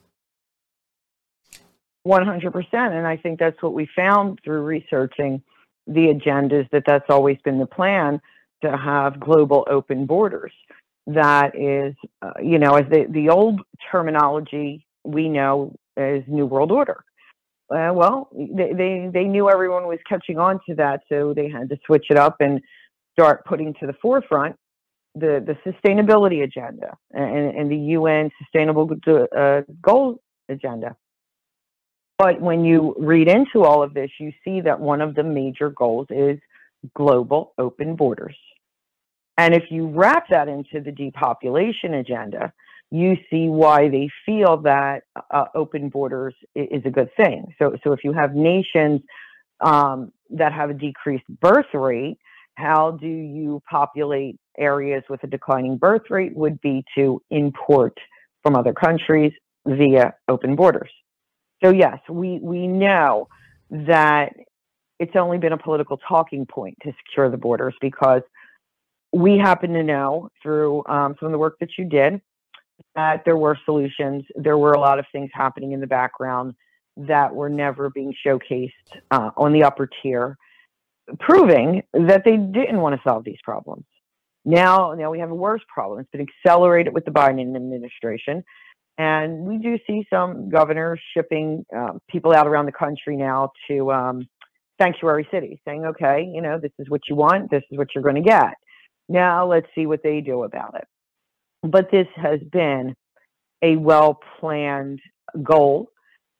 100%. 2.06 2.72
And 2.72 3.06
I 3.06 3.18
think 3.18 3.38
that's 3.38 3.62
what 3.62 3.74
we 3.74 3.86
found 3.94 4.40
through 4.42 4.62
researching 4.62 5.42
the 5.86 6.06
agendas 6.06 6.70
that 6.70 6.84
that's 6.86 7.10
always 7.10 7.36
been 7.44 7.58
the 7.58 7.66
plan 7.66 8.18
to 8.62 8.74
have 8.74 9.20
global 9.20 9.66
open 9.68 10.06
borders. 10.06 10.52
That 11.06 11.54
is, 11.54 11.94
uh, 12.22 12.32
you 12.42 12.58
know, 12.58 12.76
as 12.76 12.88
the, 12.88 13.04
the 13.10 13.28
old 13.28 13.60
terminology 13.90 14.86
we 15.04 15.28
know 15.28 15.74
as 15.98 16.22
New 16.28 16.46
World 16.46 16.72
Order 16.72 17.04
uh, 17.72 17.92
well, 17.92 18.28
they, 18.32 18.72
they 18.72 19.10
they 19.12 19.24
knew 19.24 19.48
everyone 19.48 19.86
was 19.86 19.98
catching 20.08 20.38
on 20.38 20.60
to 20.68 20.74
that, 20.76 21.00
so 21.08 21.32
they 21.34 21.48
had 21.48 21.68
to 21.70 21.78
switch 21.86 22.06
it 22.10 22.16
up 22.16 22.36
and 22.40 22.60
start 23.12 23.44
putting 23.44 23.74
to 23.74 23.86
the 23.86 23.94
forefront 24.00 24.56
the, 25.14 25.44
the 25.46 25.70
sustainability 25.70 26.42
agenda 26.42 26.96
and, 27.12 27.56
and 27.56 27.70
the 27.70 27.76
UN 27.76 28.30
Sustainable 28.38 28.88
uh, 29.36 29.60
Goals 29.82 30.18
agenda. 30.48 30.96
But 32.18 32.40
when 32.40 32.64
you 32.64 32.94
read 32.98 33.28
into 33.28 33.64
all 33.64 33.82
of 33.82 33.94
this, 33.94 34.10
you 34.18 34.32
see 34.44 34.60
that 34.60 34.78
one 34.78 35.00
of 35.00 35.14
the 35.14 35.24
major 35.24 35.70
goals 35.70 36.06
is 36.10 36.38
global 36.94 37.52
open 37.58 37.96
borders. 37.96 38.36
And 39.38 39.54
if 39.54 39.64
you 39.70 39.88
wrap 39.88 40.28
that 40.30 40.48
into 40.48 40.80
the 40.80 40.92
depopulation 40.92 41.94
agenda, 41.94 42.52
you 42.92 43.16
see 43.30 43.48
why 43.48 43.88
they 43.88 44.10
feel 44.26 44.58
that 44.58 45.04
uh, 45.30 45.46
open 45.54 45.88
borders 45.88 46.34
is 46.54 46.82
a 46.84 46.90
good 46.90 47.08
thing. 47.16 47.46
So, 47.58 47.74
so 47.82 47.92
if 47.92 48.00
you 48.04 48.12
have 48.12 48.34
nations 48.34 49.00
um, 49.60 50.12
that 50.28 50.52
have 50.52 50.68
a 50.68 50.74
decreased 50.74 51.24
birth 51.40 51.72
rate, 51.72 52.18
how 52.56 52.90
do 52.90 53.08
you 53.08 53.62
populate 53.70 54.36
areas 54.58 55.02
with 55.08 55.24
a 55.24 55.26
declining 55.26 55.78
birth 55.78 56.02
rate? 56.10 56.36
Would 56.36 56.60
be 56.60 56.84
to 56.94 57.22
import 57.30 57.96
from 58.42 58.56
other 58.56 58.74
countries 58.74 59.32
via 59.66 60.12
open 60.28 60.54
borders. 60.54 60.90
So 61.64 61.70
yes, 61.70 61.98
we 62.10 62.40
we 62.42 62.66
know 62.66 63.28
that 63.70 64.34
it's 64.98 65.16
only 65.16 65.38
been 65.38 65.54
a 65.54 65.58
political 65.58 65.96
talking 65.96 66.44
point 66.44 66.76
to 66.82 66.92
secure 67.06 67.30
the 67.30 67.38
borders 67.38 67.74
because 67.80 68.20
we 69.14 69.38
happen 69.38 69.72
to 69.72 69.82
know 69.82 70.28
through 70.42 70.84
um, 70.86 71.16
some 71.18 71.26
of 71.26 71.32
the 71.32 71.38
work 71.38 71.56
that 71.60 71.70
you 71.78 71.86
did 71.86 72.20
that 72.94 73.22
there 73.24 73.36
were 73.36 73.58
solutions. 73.64 74.24
There 74.34 74.58
were 74.58 74.72
a 74.72 74.80
lot 74.80 74.98
of 74.98 75.06
things 75.12 75.30
happening 75.32 75.72
in 75.72 75.80
the 75.80 75.86
background 75.86 76.54
that 76.96 77.34
were 77.34 77.48
never 77.48 77.90
being 77.90 78.14
showcased 78.24 78.70
uh, 79.10 79.30
on 79.36 79.52
the 79.52 79.64
upper 79.64 79.88
tier, 80.02 80.36
proving 81.20 81.82
that 81.94 82.22
they 82.24 82.36
didn't 82.36 82.80
want 82.80 82.94
to 82.94 83.00
solve 83.02 83.24
these 83.24 83.38
problems. 83.42 83.84
Now, 84.44 84.92
now 84.94 85.10
we 85.10 85.20
have 85.20 85.30
a 85.30 85.34
worse 85.34 85.62
problem. 85.72 86.00
It's 86.00 86.10
been 86.10 86.26
accelerated 86.44 86.92
with 86.92 87.04
the 87.04 87.12
Biden 87.12 87.56
administration. 87.56 88.44
And 88.98 89.40
we 89.40 89.58
do 89.58 89.78
see 89.86 90.06
some 90.10 90.50
governors 90.50 91.00
shipping 91.14 91.64
uh, 91.74 91.92
people 92.10 92.32
out 92.32 92.46
around 92.46 92.66
the 92.66 92.72
country 92.72 93.16
now 93.16 93.50
to 93.68 93.90
um, 93.90 94.28
sanctuary 94.80 95.26
cities, 95.32 95.58
saying, 95.66 95.86
okay, 95.86 96.28
you 96.30 96.42
know, 96.42 96.58
this 96.58 96.72
is 96.78 96.90
what 96.90 97.00
you 97.08 97.16
want, 97.16 97.50
this 97.50 97.62
is 97.70 97.78
what 97.78 97.88
you're 97.94 98.04
going 98.04 98.16
to 98.16 98.28
get. 98.28 98.52
Now 99.08 99.46
let's 99.46 99.66
see 99.74 99.86
what 99.86 100.02
they 100.02 100.20
do 100.20 100.42
about 100.42 100.74
it. 100.76 100.86
But 101.62 101.90
this 101.90 102.08
has 102.16 102.40
been 102.40 102.94
a 103.62 103.76
well 103.76 104.18
planned 104.40 105.00
goal. 105.42 105.88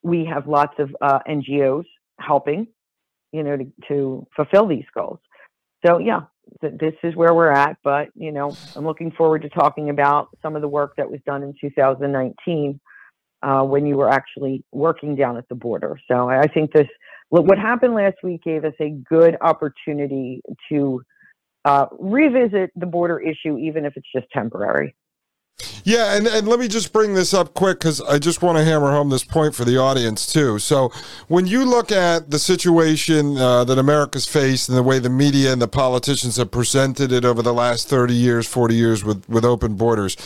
We 0.02 0.24
have 0.24 0.48
lots 0.48 0.74
of 0.78 0.94
uh, 1.00 1.20
NGOs 1.28 1.84
helping, 2.18 2.66
you 3.32 3.42
know, 3.42 3.56
to, 3.56 3.72
to 3.88 4.26
fulfill 4.34 4.66
these 4.66 4.84
goals. 4.94 5.20
So, 5.86 5.98
yeah, 5.98 6.22
th- 6.60 6.74
this 6.78 6.94
is 7.04 7.14
where 7.14 7.34
we're 7.34 7.52
at. 7.52 7.76
But, 7.84 8.08
you 8.14 8.32
know, 8.32 8.56
I'm 8.74 8.84
looking 8.84 9.12
forward 9.12 9.42
to 9.42 9.48
talking 9.48 9.90
about 9.90 10.28
some 10.42 10.56
of 10.56 10.62
the 10.62 10.68
work 10.68 10.94
that 10.96 11.10
was 11.10 11.20
done 11.24 11.42
in 11.42 11.54
2019 11.60 12.80
uh, 13.42 13.62
when 13.62 13.86
you 13.86 13.96
were 13.96 14.10
actually 14.10 14.64
working 14.72 15.14
down 15.14 15.36
at 15.36 15.48
the 15.48 15.54
border. 15.54 15.98
So, 16.08 16.28
I 16.28 16.48
think 16.48 16.72
this, 16.72 16.88
what 17.28 17.58
happened 17.58 17.94
last 17.94 18.16
week 18.24 18.42
gave 18.42 18.64
us 18.64 18.74
a 18.80 18.90
good 18.90 19.36
opportunity 19.40 20.42
to 20.68 21.02
uh, 21.64 21.86
revisit 21.98 22.70
the 22.74 22.86
border 22.86 23.20
issue, 23.20 23.56
even 23.58 23.84
if 23.84 23.96
it's 23.96 24.08
just 24.14 24.26
temporary. 24.32 24.94
Yeah, 25.84 26.16
and, 26.16 26.26
and 26.26 26.46
let 26.46 26.60
me 26.60 26.68
just 26.68 26.92
bring 26.92 27.14
this 27.14 27.34
up 27.34 27.54
quick 27.54 27.80
because 27.80 28.00
I 28.00 28.18
just 28.18 28.40
want 28.42 28.56
to 28.58 28.64
hammer 28.64 28.90
home 28.90 29.10
this 29.10 29.24
point 29.24 29.54
for 29.54 29.64
the 29.64 29.78
audience 29.78 30.32
too. 30.32 30.58
So, 30.58 30.92
when 31.28 31.46
you 31.46 31.64
look 31.64 31.90
at 31.90 32.30
the 32.30 32.38
situation 32.38 33.36
uh, 33.36 33.64
that 33.64 33.78
America's 33.78 34.26
faced 34.26 34.68
and 34.68 34.78
the 34.78 34.82
way 34.82 34.98
the 34.98 35.10
media 35.10 35.52
and 35.52 35.60
the 35.60 35.68
politicians 35.68 36.36
have 36.36 36.50
presented 36.50 37.10
it 37.10 37.24
over 37.24 37.42
the 37.42 37.52
last 37.52 37.88
30 37.88 38.14
years, 38.14 38.46
40 38.46 38.74
years 38.74 39.04
with, 39.04 39.28
with 39.28 39.44
open 39.44 39.74
borders, 39.74 40.16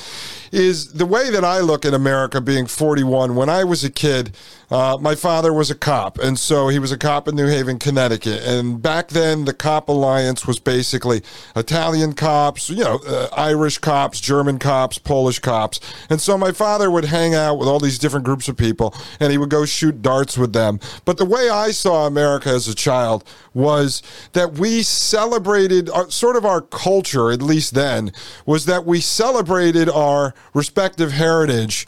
is 0.53 0.93
the 0.93 1.07
way 1.07 1.31
that 1.31 1.45
I 1.45 1.61
look 1.61 1.85
at 1.85 1.95
America 1.95 2.41
being 2.41 2.67
41. 2.67 3.35
When 3.35 3.49
I 3.49 3.65
was 3.65 3.85
a 3.85 3.91
kid, 3.91 4.37
uh, 4.71 4.97
my 5.01 5.15
father 5.15 5.53
was 5.53 5.71
a 5.71 5.75
cop, 5.75 6.19
and 6.19 6.39
so 6.39 6.69
he 6.69 6.79
was 6.79 6.91
a 6.91 6.99
cop 6.99 7.29
in 7.29 7.37
New 7.37 7.47
Haven, 7.47 7.79
Connecticut. 7.79 8.43
And 8.43 8.83
back 8.83 9.09
then, 9.09 9.45
the 9.45 9.55
Cop 9.55 9.89
Alliance 9.89 10.47
was 10.47 10.59
basically 10.59 11.23
Italian 11.55 12.15
cops, 12.15 12.69
you 12.69 12.83
know, 12.83 12.99
uh, 13.07 13.29
Irish 13.37 13.79
cops, 13.79 14.21
German 14.21 14.59
cops, 14.59 14.99
Polish 14.99 15.39
cops. 15.39 15.81
And 16.11 16.21
so 16.21 16.37
my 16.37 16.53
father 16.53 16.91
would 16.91 17.05
hang 17.05 17.35
out 17.35 17.59
with 17.59 17.69
all 17.69 17.79
these 17.79 17.99
different 17.99 18.25
groups 18.25 18.49
of 18.49 18.57
people 18.57 18.95
and 19.21 19.31
he 19.31 19.39
would 19.39 19.51
go 19.51 19.65
shoot 19.65 20.03
darts 20.03 20.37
with 20.37 20.53
them. 20.53 20.81
But 21.05 21.19
the 21.19 21.25
way 21.25 21.49
I 21.49 21.71
saw 21.71 22.07
America 22.07 22.49
as 22.49 22.69
a 22.69 22.75
child 22.75 23.25
was 23.57 24.03
that 24.35 24.53
we 24.53 24.83
celebrated 24.83 25.89
our, 25.89 26.11
sort 26.11 26.37
of 26.37 26.45
our 26.45 26.61
culture, 26.61 27.31
at 27.33 27.41
least 27.41 27.75
then, 27.75 28.13
was 28.45 28.67
that 28.67 28.85
we 28.85 29.01
celebrated 29.01 29.89
our 29.89 30.35
respective 30.53 31.13
heritage 31.13 31.87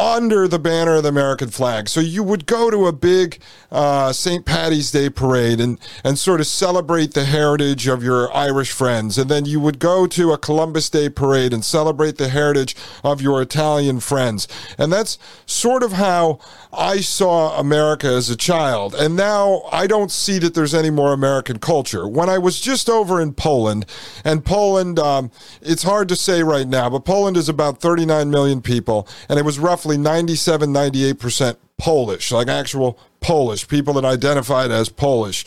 under 0.00 0.48
the 0.48 0.58
banner 0.58 0.94
of 0.94 1.02
the 1.02 1.10
American 1.10 1.50
flag. 1.50 1.86
So 1.86 2.00
you 2.00 2.22
would 2.22 2.46
go 2.46 2.70
to 2.70 2.86
a 2.86 2.92
big 2.92 3.38
uh, 3.70 4.14
St. 4.14 4.46
Patty's 4.46 4.90
Day 4.90 5.10
parade 5.10 5.60
and, 5.60 5.78
and 6.02 6.18
sort 6.18 6.40
of 6.40 6.46
celebrate 6.46 7.12
the 7.12 7.26
heritage 7.26 7.86
of 7.86 8.02
your 8.02 8.34
Irish 8.34 8.72
friends. 8.72 9.18
And 9.18 9.30
then 9.30 9.44
you 9.44 9.60
would 9.60 9.78
go 9.78 10.06
to 10.06 10.32
a 10.32 10.38
Columbus 10.38 10.88
Day 10.88 11.10
parade 11.10 11.52
and 11.52 11.62
celebrate 11.62 12.16
the 12.16 12.28
heritage 12.28 12.74
of 13.04 13.20
your 13.20 13.42
Italian 13.42 14.00
friends. 14.00 14.48
And 14.78 14.90
that's 14.90 15.18
sort 15.44 15.82
of 15.82 15.92
how 15.92 16.38
I 16.72 17.00
saw 17.00 17.58
America 17.58 18.06
as 18.06 18.30
a 18.30 18.36
child. 18.36 18.94
And 18.94 19.16
now 19.16 19.64
I 19.70 19.86
don't 19.86 20.10
see 20.10 20.38
that 20.38 20.54
there's 20.54 20.74
any 20.74 20.90
more 20.90 21.12
American 21.12 21.58
culture. 21.58 22.08
When 22.08 22.30
I 22.30 22.38
was 22.38 22.58
just 22.58 22.88
over 22.88 23.20
in 23.20 23.34
Poland, 23.34 23.84
and 24.24 24.46
Poland, 24.46 24.98
um, 24.98 25.30
it's 25.60 25.82
hard 25.82 26.08
to 26.08 26.16
say 26.16 26.42
right 26.42 26.66
now, 26.66 26.88
but 26.88 27.04
Poland 27.04 27.36
is 27.36 27.50
about 27.50 27.80
39 27.80 28.30
million 28.30 28.62
people, 28.62 29.06
and 29.28 29.38
it 29.38 29.44
was 29.44 29.58
roughly 29.58 29.89
roughly 29.90 30.02
97, 30.02 30.72
98% 30.72 31.56
Polish, 31.76 32.30
like 32.30 32.46
actual 32.46 32.96
Polish, 33.20 33.66
people 33.66 33.94
that 33.94 34.04
identified 34.04 34.70
as 34.70 34.88
Polish. 34.88 35.44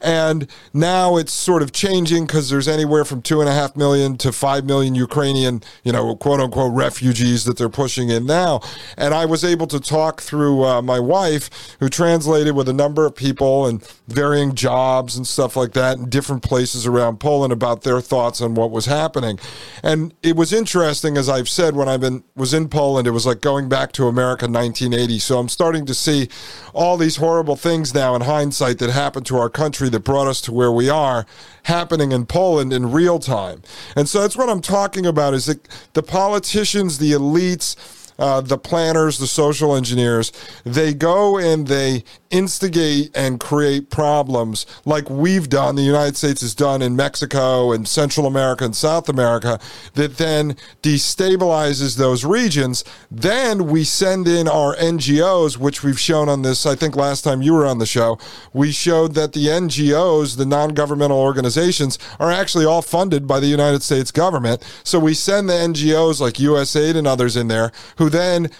And 0.00 0.46
now 0.72 1.16
it's 1.16 1.32
sort 1.32 1.62
of 1.62 1.72
changing 1.72 2.26
because 2.26 2.50
there's 2.50 2.68
anywhere 2.68 3.04
from 3.04 3.22
two 3.22 3.40
and 3.40 3.48
a 3.48 3.52
half 3.52 3.76
million 3.76 4.16
to 4.18 4.32
five 4.32 4.64
million 4.64 4.94
Ukrainian, 4.94 5.62
you 5.84 5.92
know, 5.92 6.14
quote 6.16 6.40
unquote 6.40 6.72
refugees 6.74 7.44
that 7.44 7.56
they're 7.56 7.68
pushing 7.68 8.08
in 8.08 8.26
now. 8.26 8.60
And 8.96 9.14
I 9.14 9.24
was 9.24 9.44
able 9.44 9.66
to 9.68 9.80
talk 9.80 10.20
through 10.20 10.64
uh, 10.64 10.82
my 10.82 10.98
wife, 10.98 11.76
who 11.80 11.88
translated 11.88 12.54
with 12.54 12.68
a 12.68 12.72
number 12.72 13.06
of 13.06 13.14
people 13.14 13.66
and 13.66 13.82
varying 14.08 14.54
jobs 14.54 15.16
and 15.16 15.26
stuff 15.26 15.56
like 15.56 15.72
that 15.72 15.98
in 15.98 16.08
different 16.08 16.42
places 16.42 16.86
around 16.86 17.18
Poland 17.18 17.52
about 17.52 17.82
their 17.82 18.00
thoughts 18.00 18.40
on 18.40 18.54
what 18.54 18.70
was 18.70 18.86
happening. 18.86 19.38
And 19.82 20.14
it 20.22 20.36
was 20.36 20.52
interesting, 20.52 21.16
as 21.16 21.28
I've 21.28 21.48
said, 21.48 21.76
when 21.76 21.88
I 21.88 21.96
been 21.96 22.24
was 22.34 22.54
in 22.54 22.68
Poland, 22.68 23.06
it 23.06 23.12
was 23.12 23.26
like 23.26 23.40
going 23.40 23.68
back 23.68 23.92
to 23.92 24.06
America 24.06 24.46
1980. 24.46 25.18
So 25.18 25.38
I'm 25.38 25.48
starting 25.48 25.86
to 25.86 25.94
see 25.94 26.28
all 26.74 26.96
these 26.96 27.16
horrible 27.16 27.56
things 27.56 27.94
now 27.94 28.14
in 28.14 28.22
hindsight 28.22 28.78
that 28.78 28.90
happened 28.90 29.26
to 29.26 29.38
our 29.38 29.48
country 29.48 29.85
that 29.90 30.00
brought 30.00 30.26
us 30.26 30.40
to 30.42 30.52
where 30.52 30.72
we 30.72 30.88
are 30.88 31.26
happening 31.64 32.12
in 32.12 32.26
Poland 32.26 32.72
in 32.72 32.92
real 32.92 33.18
time. 33.18 33.62
And 33.94 34.08
so 34.08 34.20
that's 34.20 34.36
what 34.36 34.48
I'm 34.48 34.60
talking 34.60 35.06
about 35.06 35.34
is 35.34 35.46
that 35.46 35.66
the 35.94 36.02
politicians, 36.02 36.98
the 36.98 37.12
elites, 37.12 37.76
uh, 38.18 38.40
the 38.40 38.58
planners, 38.58 39.18
the 39.18 39.26
social 39.26 39.76
engineers, 39.76 40.32
they 40.64 40.94
go 40.94 41.38
and 41.38 41.66
they 41.66 42.04
instigate 42.30 43.10
and 43.14 43.38
create 43.38 43.90
problems 43.90 44.64
like 44.86 45.10
we've 45.10 45.48
done, 45.50 45.76
the 45.76 45.82
United 45.82 46.16
States 46.16 46.40
has 46.40 46.54
done 46.54 46.80
in 46.80 46.96
Mexico 46.96 47.72
and 47.72 47.86
Central 47.86 48.26
America 48.26 48.64
and 48.64 48.74
South 48.74 49.08
America, 49.10 49.60
that 49.94 50.16
then 50.16 50.56
destabilizes 50.82 51.98
those 51.98 52.24
regions. 52.24 52.84
Then 53.10 53.66
we 53.66 53.84
send 53.84 54.26
in 54.26 54.48
our 54.48 54.74
NGOs, 54.76 55.58
which 55.58 55.82
we've 55.82 56.00
shown 56.00 56.28
on 56.30 56.40
this, 56.40 56.64
I 56.64 56.74
think 56.74 56.96
last 56.96 57.22
time 57.22 57.42
you 57.42 57.52
were 57.52 57.66
on 57.66 57.78
the 57.78 57.86
show, 57.86 58.18
we 58.54 58.72
showed 58.72 59.14
that 59.14 59.34
the 59.34 59.46
NGOs, 59.46 60.38
the 60.38 60.46
non 60.46 60.70
governmental 60.70 61.18
organizations, 61.18 61.98
are 62.18 62.30
actually 62.30 62.64
all 62.64 62.82
funded 62.82 63.26
by 63.26 63.40
the 63.40 63.46
United 63.46 63.82
States 63.82 64.10
government. 64.10 64.64
So 64.84 64.98
we 64.98 65.12
send 65.12 65.50
the 65.50 65.54
NGOs 65.54 66.18
like 66.18 66.34
USAID 66.34 66.96
and 66.96 67.06
others 67.06 67.36
in 67.36 67.48
there 67.48 67.72
who 67.98 68.06
who 68.06 68.10
then 68.10 68.50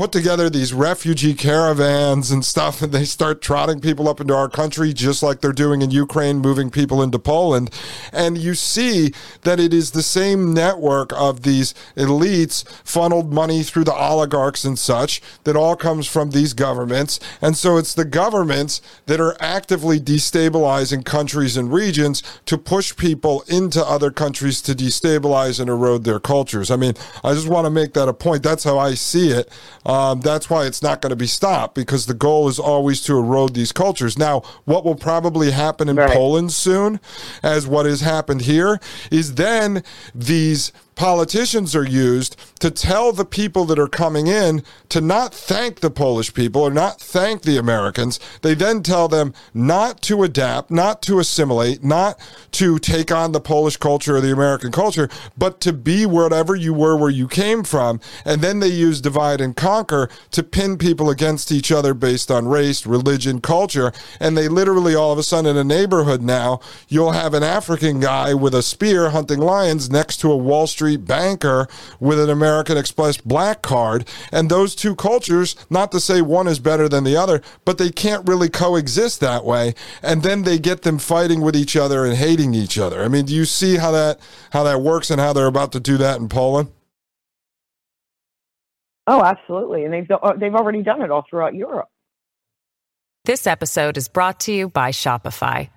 put 0.00 0.12
together 0.12 0.48
these 0.48 0.72
refugee 0.72 1.34
caravans 1.34 2.30
and 2.30 2.42
stuff, 2.42 2.80
and 2.80 2.90
they 2.90 3.04
start 3.04 3.42
trotting 3.42 3.82
people 3.82 4.08
up 4.08 4.18
into 4.18 4.34
our 4.34 4.48
country, 4.48 4.94
just 4.94 5.22
like 5.22 5.42
they're 5.42 5.52
doing 5.52 5.82
in 5.82 5.90
Ukraine, 5.90 6.38
moving 6.38 6.70
people 6.70 7.02
into 7.02 7.18
Poland. 7.18 7.68
And 8.10 8.38
you 8.38 8.54
see 8.54 9.12
that 9.42 9.60
it 9.60 9.74
is 9.74 9.90
the 9.90 10.02
same 10.02 10.54
network 10.54 11.12
of 11.12 11.42
these 11.42 11.74
elites 11.98 12.66
funneled 12.82 13.30
money 13.30 13.62
through 13.62 13.84
the 13.84 13.92
oligarchs 13.92 14.64
and 14.64 14.78
such 14.78 15.20
that 15.44 15.54
all 15.54 15.76
comes 15.76 16.06
from 16.06 16.30
these 16.30 16.54
governments. 16.54 17.20
And 17.42 17.54
so 17.54 17.76
it's 17.76 17.92
the 17.92 18.06
governments 18.06 18.80
that 19.04 19.20
are 19.20 19.36
actively 19.38 20.00
destabilizing 20.00 21.04
countries 21.04 21.58
and 21.58 21.70
regions 21.70 22.22
to 22.46 22.56
push 22.56 22.96
people 22.96 23.44
into 23.48 23.84
other 23.84 24.10
countries 24.10 24.62
to 24.62 24.72
destabilize 24.72 25.60
and 25.60 25.68
erode 25.68 26.04
their 26.04 26.20
cultures. 26.20 26.70
I 26.70 26.76
mean, 26.76 26.94
I 27.22 27.34
just 27.34 27.48
want 27.48 27.66
to 27.66 27.70
make 27.70 27.92
that 27.92 28.08
a 28.08 28.14
point. 28.14 28.42
That's 28.42 28.64
how 28.64 28.78
I 28.78 28.94
see 28.94 29.28
it. 29.28 29.52
Um, 29.90 30.20
that's 30.20 30.48
why 30.48 30.66
it's 30.66 30.82
not 30.82 31.00
going 31.00 31.10
to 31.10 31.16
be 31.16 31.26
stopped 31.26 31.74
because 31.74 32.06
the 32.06 32.14
goal 32.14 32.46
is 32.48 32.60
always 32.60 33.00
to 33.02 33.18
erode 33.18 33.54
these 33.54 33.72
cultures. 33.72 34.16
Now, 34.16 34.42
what 34.64 34.84
will 34.84 34.94
probably 34.94 35.50
happen 35.50 35.88
in 35.88 35.96
Right. 35.96 36.10
Poland 36.12 36.52
soon, 36.52 37.00
as 37.42 37.66
what 37.66 37.86
has 37.86 38.00
happened 38.00 38.42
here, 38.42 38.78
is 39.10 39.34
then 39.34 39.82
these 40.14 40.70
politicians 41.00 41.74
are 41.74 41.88
used 41.88 42.36
to 42.58 42.70
tell 42.70 43.10
the 43.10 43.24
people 43.24 43.64
that 43.64 43.78
are 43.78 43.88
coming 43.88 44.26
in 44.26 44.62
to 44.90 45.00
not 45.00 45.32
thank 45.32 45.80
the 45.80 45.90
Polish 45.90 46.34
people 46.34 46.60
or 46.60 46.70
not 46.70 47.00
thank 47.00 47.40
the 47.40 47.56
Americans. 47.56 48.20
They 48.42 48.52
then 48.52 48.82
tell 48.82 49.08
them 49.08 49.32
not 49.54 50.02
to 50.02 50.22
adapt, 50.24 50.70
not 50.70 51.00
to 51.04 51.18
assimilate, 51.18 51.82
not 51.82 52.20
to 52.52 52.78
take 52.78 53.10
on 53.10 53.32
the 53.32 53.40
Polish 53.40 53.78
culture 53.78 54.16
or 54.16 54.20
the 54.20 54.30
American 54.30 54.70
culture, 54.70 55.08
but 55.38 55.62
to 55.62 55.72
be 55.72 56.04
whatever 56.04 56.54
you 56.54 56.74
were 56.74 56.98
where 56.98 57.08
you 57.08 57.28
came 57.28 57.64
from. 57.64 57.98
And 58.26 58.42
then 58.42 58.60
they 58.60 58.68
use 58.68 59.00
divide 59.00 59.40
and 59.40 59.56
conquer 59.56 60.10
to 60.32 60.42
pin 60.42 60.76
people 60.76 61.08
against 61.08 61.50
each 61.50 61.72
other 61.72 61.94
based 61.94 62.30
on 62.30 62.46
race, 62.46 62.84
religion, 62.84 63.40
culture. 63.40 63.90
And 64.20 64.36
they 64.36 64.48
literally 64.48 64.94
all 64.94 65.12
of 65.12 65.18
a 65.18 65.22
sudden 65.22 65.52
in 65.52 65.56
a 65.56 65.64
neighborhood 65.64 66.20
now, 66.20 66.60
you'll 66.88 67.12
have 67.12 67.32
an 67.32 67.42
African 67.42 68.00
guy 68.00 68.34
with 68.34 68.54
a 68.54 68.62
spear 68.62 69.08
hunting 69.08 69.40
lions 69.40 69.88
next 69.88 70.18
to 70.18 70.30
a 70.30 70.36
Wall 70.36 70.66
Street 70.66 70.89
banker 70.96 71.68
with 71.98 72.20
an 72.20 72.30
American 72.30 72.76
Express 72.76 73.16
black 73.18 73.62
card. 73.62 74.08
And 74.32 74.50
those 74.50 74.74
two 74.74 74.94
cultures, 74.94 75.56
not 75.68 75.92
to 75.92 76.00
say 76.00 76.22
one 76.22 76.48
is 76.48 76.58
better 76.58 76.88
than 76.88 77.04
the 77.04 77.16
other, 77.16 77.42
but 77.64 77.78
they 77.78 77.90
can't 77.90 78.26
really 78.28 78.48
coexist 78.48 79.20
that 79.20 79.44
way. 79.44 79.74
And 80.02 80.22
then 80.22 80.42
they 80.42 80.58
get 80.58 80.82
them 80.82 80.98
fighting 80.98 81.40
with 81.40 81.56
each 81.56 81.76
other 81.76 82.04
and 82.04 82.16
hating 82.16 82.54
each 82.54 82.78
other. 82.78 83.02
I 83.02 83.08
mean, 83.08 83.26
do 83.26 83.34
you 83.34 83.44
see 83.44 83.76
how 83.76 83.90
that 83.92 84.20
how 84.50 84.62
that 84.64 84.80
works 84.80 85.10
and 85.10 85.20
how 85.20 85.32
they're 85.32 85.46
about 85.46 85.72
to 85.72 85.80
do 85.80 85.96
that 85.98 86.20
in 86.20 86.28
Poland? 86.28 86.70
Oh, 89.06 89.24
absolutely. 89.24 89.84
And 89.84 89.92
they've 89.92 90.10
uh, 90.10 90.34
they've 90.38 90.54
already 90.54 90.82
done 90.82 91.02
it 91.02 91.10
all 91.10 91.24
throughout 91.28 91.54
Europe. 91.54 91.88
This 93.24 93.46
episode 93.46 93.96
is 93.96 94.08
brought 94.08 94.40
to 94.40 94.52
you 94.52 94.68
by 94.68 94.92
Shopify. 94.92 95.68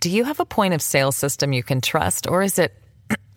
Do 0.00 0.10
you 0.10 0.24
have 0.24 0.40
a 0.40 0.44
point 0.44 0.74
of 0.74 0.80
sale 0.80 1.12
system 1.12 1.52
you 1.52 1.62
can 1.62 1.80
trust, 1.80 2.26
or 2.26 2.42
is 2.42 2.58
it 2.58 2.74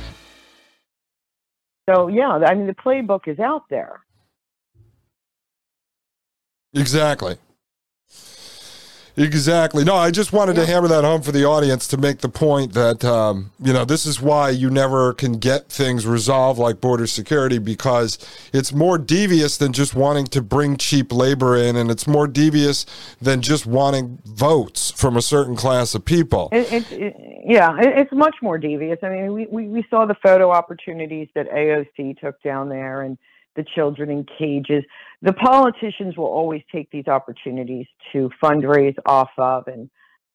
So 1.89 2.07
yeah, 2.07 2.29
I 2.29 2.53
mean 2.53 2.67
the 2.67 2.73
playbook 2.73 3.27
is 3.27 3.39
out 3.39 3.63
there. 3.69 4.01
Exactly. 6.73 7.37
Exactly. 9.17 9.83
No, 9.83 9.95
I 9.95 10.11
just 10.11 10.31
wanted 10.31 10.55
to 10.55 10.65
hammer 10.65 10.87
that 10.87 11.03
home 11.03 11.21
for 11.21 11.31
the 11.31 11.43
audience 11.45 11.87
to 11.87 11.97
make 11.97 12.19
the 12.19 12.29
point 12.29 12.73
that, 12.73 13.03
um, 13.03 13.51
you 13.61 13.73
know, 13.73 13.85
this 13.85 14.05
is 14.05 14.21
why 14.21 14.49
you 14.49 14.69
never 14.69 15.13
can 15.13 15.33
get 15.33 15.69
things 15.69 16.05
resolved 16.05 16.59
like 16.59 16.79
border 16.79 17.07
security 17.07 17.57
because 17.57 18.17
it's 18.53 18.71
more 18.73 18.97
devious 18.97 19.57
than 19.57 19.73
just 19.73 19.93
wanting 19.95 20.25
to 20.27 20.41
bring 20.41 20.77
cheap 20.77 21.11
labor 21.11 21.57
in, 21.57 21.75
and 21.75 21.91
it's 21.91 22.07
more 22.07 22.27
devious 22.27 22.85
than 23.21 23.41
just 23.41 23.65
wanting 23.65 24.19
votes 24.25 24.91
from 24.91 25.17
a 25.17 25.21
certain 25.21 25.55
class 25.55 25.93
of 25.93 26.05
people. 26.05 26.49
It, 26.51 26.71
it, 26.71 26.91
it, 26.91 27.15
yeah, 27.45 27.77
it, 27.79 27.99
it's 27.99 28.11
much 28.13 28.35
more 28.41 28.57
devious. 28.57 28.99
I 29.03 29.09
mean, 29.09 29.33
we, 29.33 29.47
we, 29.47 29.67
we 29.67 29.85
saw 29.89 30.05
the 30.05 30.15
photo 30.15 30.51
opportunities 30.51 31.27
that 31.35 31.49
AOC 31.49 32.19
took 32.19 32.41
down 32.41 32.69
there 32.69 33.01
and 33.01 33.17
the 33.55 33.65
children 33.75 34.09
in 34.09 34.25
cages. 34.37 34.83
The 35.21 35.33
politicians 35.33 36.17
will 36.17 36.25
always 36.25 36.61
take 36.71 36.89
these 36.91 37.07
opportunities 37.07 37.85
to 38.13 38.29
fundraise 38.43 38.95
off 39.05 39.29
of 39.37 39.67
and, 39.67 39.89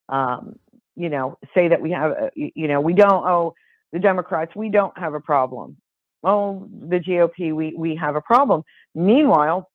um, 0.09 0.57
you 0.95 1.09
know, 1.09 1.39
say 1.55 1.69
that 1.69 1.81
we 1.81 1.91
have, 1.93 2.13
you 2.35 2.69
know, 2.69 2.81
we 2.81 2.95
don't, 2.95 3.27
oh, 3.27 3.55
the 3.93 3.99
Democrats, 3.99 4.53
we 4.55 4.69
don't 4.69 4.97
have 4.99 5.15
a 5.15 5.21
problem. 5.21 5.77
Oh, 6.23 6.69
the 6.71 6.99
GOP, 6.99 7.55
we, 7.55 7.75
we 7.77 7.97
have 7.97 8.17
a 8.17 8.21
problem. 8.21 8.63
Meanwhile, 8.95 9.71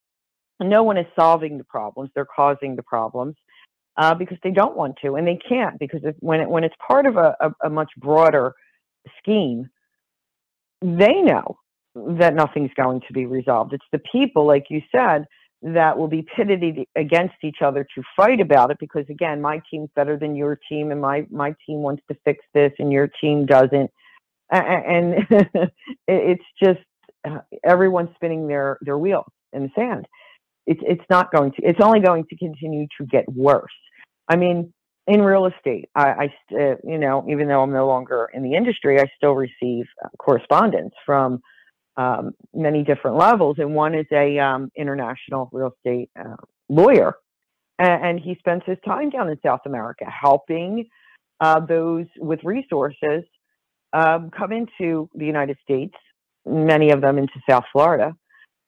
no 0.60 0.84
one 0.84 0.98
is 0.98 1.06
solving 1.16 1.58
the 1.58 1.64
problems. 1.64 2.10
They're 2.14 2.26
causing 2.26 2.76
the 2.76 2.84
problems 2.84 3.36
uh, 3.98 4.14
because 4.16 4.38
they 4.44 4.52
don't 4.52 4.76
want 4.76 4.98
to, 5.04 5.16
and 5.16 5.28
they 5.28 5.38
can't 5.48 5.80
because 5.80 6.02
if, 6.04 6.16
when 6.20 6.42
it, 6.42 6.50
when 6.50 6.64
it's 6.64 6.76
part 6.86 7.06
of 7.06 7.18
a, 7.18 7.36
a, 7.40 7.52
a 7.66 7.70
much 7.70 7.92
broader 7.98 8.54
scheme, 9.20 9.70
they 10.82 11.22
know 11.22 11.58
that 11.96 12.36
nothing's 12.36 12.72
going 12.76 13.02
to 13.08 13.14
be 13.14 13.26
resolved. 13.26 13.74
It's 13.74 13.86
the 13.92 14.02
people, 14.12 14.46
like 14.46 14.66
you 14.70 14.82
said, 14.94 15.26
that 15.62 15.98
will 15.98 16.08
be 16.08 16.26
pitted 16.36 16.88
against 16.96 17.36
each 17.44 17.62
other 17.62 17.86
to 17.96 18.04
fight 18.16 18.40
about 18.40 18.72
it 18.72 18.78
because 18.80 19.06
again, 19.10 19.42
my 19.42 19.62
team's 19.70 19.90
better 19.96 20.18
than 20.18 20.36
your 20.36 20.60
team, 20.70 20.92
and 20.92 21.00
my 21.00 21.26
my 21.30 21.54
team 21.66 21.80
wants 21.80 22.02
to 22.10 22.18
fix 22.26 22.44
this, 22.54 22.72
and 22.80 22.92
your 22.92 23.10
team 23.22 23.46
doesn't, 23.46 23.92
and 24.50 25.28
it's 26.08 26.44
just 26.62 26.80
uh, 27.28 27.40
everyone 27.64 28.10
spinning 28.16 28.48
their 28.48 28.78
their 28.82 28.98
wheels 28.98 29.32
in 29.54 29.64
the 29.64 29.70
sand. 29.76 30.08
It's 30.66 30.82
it's 30.84 31.06
not 31.10 31.32
going 31.32 31.52
to. 31.54 31.62
It's 31.62 31.82
only 31.82 32.00
going 32.00 32.26
to 32.30 32.36
continue 32.38 32.88
to 33.00 33.06
get 33.06 33.26
worse. 33.32 33.72
I 34.28 34.38
mean, 34.38 34.74
in 35.08 35.22
real 35.22 35.46
estate, 35.46 35.90
I, 35.94 36.10
I 36.10 36.56
uh, 36.56 36.76
you 36.84 36.98
know, 36.98 37.24
even 37.30 37.48
though 37.48 37.62
I'm 37.62 37.74
no 37.74 37.86
longer 37.86 38.30
in 38.34 38.42
the 38.42 38.56
industry, 38.56 39.00
I 39.00 39.06
still 39.16 39.34
receive 39.34 39.86
uh, 40.04 40.10
correspondence 40.18 40.94
from 41.06 41.42
um, 41.98 42.32
many 42.54 42.84
different 42.84 43.18
levels. 43.18 43.58
And 43.60 43.76
one 43.76 43.96
is 43.96 44.06
a 44.12 44.40
um, 44.40 44.72
international 44.76 45.50
real 45.52 45.74
estate 45.78 46.10
uh, 46.20 46.36
lawyer, 46.70 47.16
and, 47.80 48.06
and 48.06 48.20
he 48.20 48.36
spends 48.40 48.64
his 48.66 48.78
time 48.86 49.10
down 49.10 49.30
in 49.30 49.38
South 49.44 49.62
America 49.66 50.06
helping 50.06 50.88
uh, 51.40 51.60
those 51.60 52.06
with 52.18 52.40
resources 52.44 53.24
um, 53.94 54.30
come 54.30 54.52
into 54.52 55.10
the 55.16 55.26
United 55.26 55.58
States. 55.64 55.96
Many 56.46 56.92
of 56.92 57.02
them 57.02 57.18
into 57.18 57.34
South 57.48 57.66
Florida, 57.72 58.16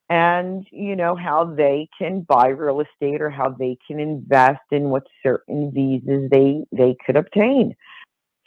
and 0.08 0.64
you 0.70 0.94
know 0.94 1.16
how 1.16 1.44
they 1.44 1.88
can 1.98 2.20
buy 2.20 2.48
real 2.48 2.80
estate 2.80 3.20
or 3.20 3.30
how 3.30 3.50
they 3.50 3.76
can 3.86 3.98
invest 3.98 4.62
in 4.70 4.90
what 4.90 5.04
certain 5.22 5.72
visas 5.72 6.30
they 6.30 6.64
they 6.70 6.96
could 7.04 7.16
obtain. 7.16 7.74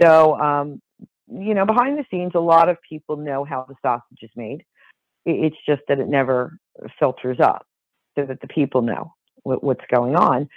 So 0.02 0.40
um, 0.40 0.82
you 1.30 1.54
know, 1.54 1.66
behind 1.66 1.98
the 1.98 2.06
scenes, 2.10 2.32
a 2.36 2.40
lot 2.40 2.70
of 2.70 2.78
people 2.88 3.18
know 3.18 3.44
how 3.44 3.66
the 3.68 3.76
sausage 3.82 4.20
is 4.22 4.32
made. 4.36 4.63
It's 5.26 5.58
just 5.68 5.82
that 5.88 6.00
it 6.00 6.08
never 6.08 6.58
filters 7.00 7.38
up 7.42 7.66
so 8.18 8.26
that 8.26 8.40
the 8.42 8.48
people 8.48 8.82
know 8.82 9.13
what, 9.44 9.63
what's 9.63 9.84
going 9.94 10.16
on. 10.16 10.50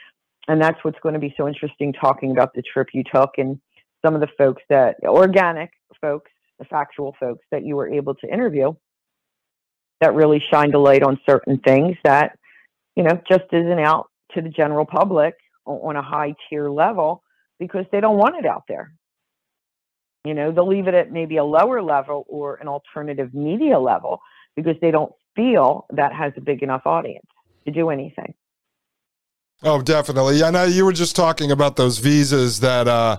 And 0.49 0.63
that's 0.63 0.79
what's 0.83 0.99
going 1.01 1.15
to 1.15 1.19
be 1.21 1.35
so 1.37 1.49
interesting 1.49 1.93
talking 1.93 2.31
about 2.31 2.55
the 2.55 2.63
trip 2.63 2.89
you 2.93 3.03
took 3.13 3.31
and 3.39 3.61
some 4.05 4.15
of 4.15 4.21
the 4.21 4.29
folks 4.39 4.63
that, 4.69 4.97
organic 5.05 5.71
folks, 6.01 6.31
the 6.59 6.65
factual 6.65 7.15
folks 7.19 7.45
that 7.51 7.65
you 7.65 7.77
were 7.77 7.89
able 7.89 8.15
to 8.15 8.33
interview 8.33 8.73
that 10.01 10.15
really 10.15 10.43
shined 10.51 10.75
a 10.75 10.79
light 10.79 11.03
on 11.03 11.21
certain 11.29 11.59
things 11.59 11.97
that, 12.05 12.39
you 12.97 13.03
know, 13.03 13.21
just 13.29 13.45
isn't 13.53 13.79
out 13.79 14.07
to 14.35 14.41
the 14.41 14.49
general 14.49 14.87
public 14.87 15.35
on 15.67 15.97
a 15.97 16.03
high 16.03 16.35
tier 16.49 16.71
level 16.71 17.23
because 17.59 17.85
they 17.93 18.01
don't 18.01 18.17
want 18.17 18.37
it 18.37 18.47
out 18.47 18.65
there. 18.67 18.93
You 20.25 20.35
know, 20.35 20.53
they'll 20.53 20.69
leave 20.69 20.87
it 20.87 20.95
at 20.95 21.11
maybe 21.11 21.39
a 21.39 21.45
lower 21.45 21.83
level 21.83 22.27
or 22.29 22.57
an 22.57 22.69
alternative 22.69 23.33
media 23.33 23.79
level 23.79 24.21
because 24.55 24.77
they 24.81 24.91
don't 24.91 25.13
feel 25.35 25.87
that 25.91 26.13
has 26.13 26.33
a 26.37 26.41
big 26.41 26.63
enough 26.63 26.83
audience 26.85 27.27
to 27.65 27.73
do 27.73 27.91
anything. 27.91 28.35
Oh, 29.63 29.83
definitely. 29.83 30.37
Yeah, 30.37 30.51
now 30.51 30.65
you 30.65 30.85
were 30.85 30.93
just 30.93 31.15
talking 31.15 31.51
about 31.51 31.77
those 31.77 31.99
visas 31.99 32.61
that 32.61 32.89
uh, 32.89 33.19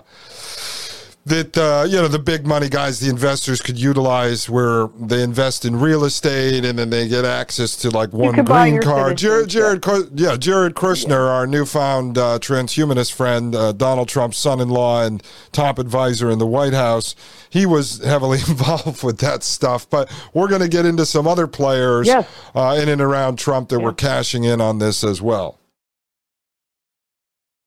that 1.24 1.56
uh, 1.56 1.86
you 1.88 1.96
know 1.96 2.08
the 2.08 2.18
big 2.18 2.44
money 2.44 2.68
guys, 2.68 2.98
the 2.98 3.08
investors 3.08 3.60
could 3.60 3.78
utilize 3.78 4.50
where 4.50 4.88
they 4.98 5.22
invest 5.22 5.64
in 5.64 5.78
real 5.78 6.04
estate 6.04 6.64
and 6.64 6.78
then 6.78 6.90
they 6.90 7.06
get 7.06 7.24
access 7.24 7.76
to 7.76 7.90
like 7.90 8.12
one 8.12 8.34
green 8.44 8.82
card. 8.82 9.16
Jared, 9.16 9.48
Jared, 9.48 9.84
yeah, 10.14 10.36
Jared 10.36 10.74
Kushner, 10.74 11.10
yeah. 11.10 11.16
our 11.16 11.46
newfound 11.46 12.18
uh, 12.18 12.40
transhumanist 12.40 13.12
friend, 13.12 13.54
uh, 13.54 13.70
Donald 13.70 14.08
Trump's 14.08 14.38
son-in-law 14.38 15.04
and 15.04 15.22
top 15.52 15.78
advisor 15.78 16.28
in 16.28 16.40
the 16.40 16.46
White 16.46 16.74
House, 16.74 17.14
he 17.50 17.66
was 17.66 18.02
heavily 18.02 18.38
involved 18.48 19.04
with 19.04 19.18
that 19.18 19.44
stuff. 19.44 19.88
But 19.88 20.10
we're 20.34 20.48
going 20.48 20.62
to 20.62 20.68
get 20.68 20.86
into 20.86 21.06
some 21.06 21.28
other 21.28 21.46
players 21.46 22.08
yes. 22.08 22.28
Uh, 22.52 22.78
in 22.80 22.88
and 22.88 23.00
around 23.00 23.38
Trump 23.38 23.68
that 23.68 23.78
were 23.78 23.92
cashing 23.92 24.42
in 24.42 24.60
on 24.60 24.78
this 24.78 25.04
as 25.04 25.22
well. 25.22 25.60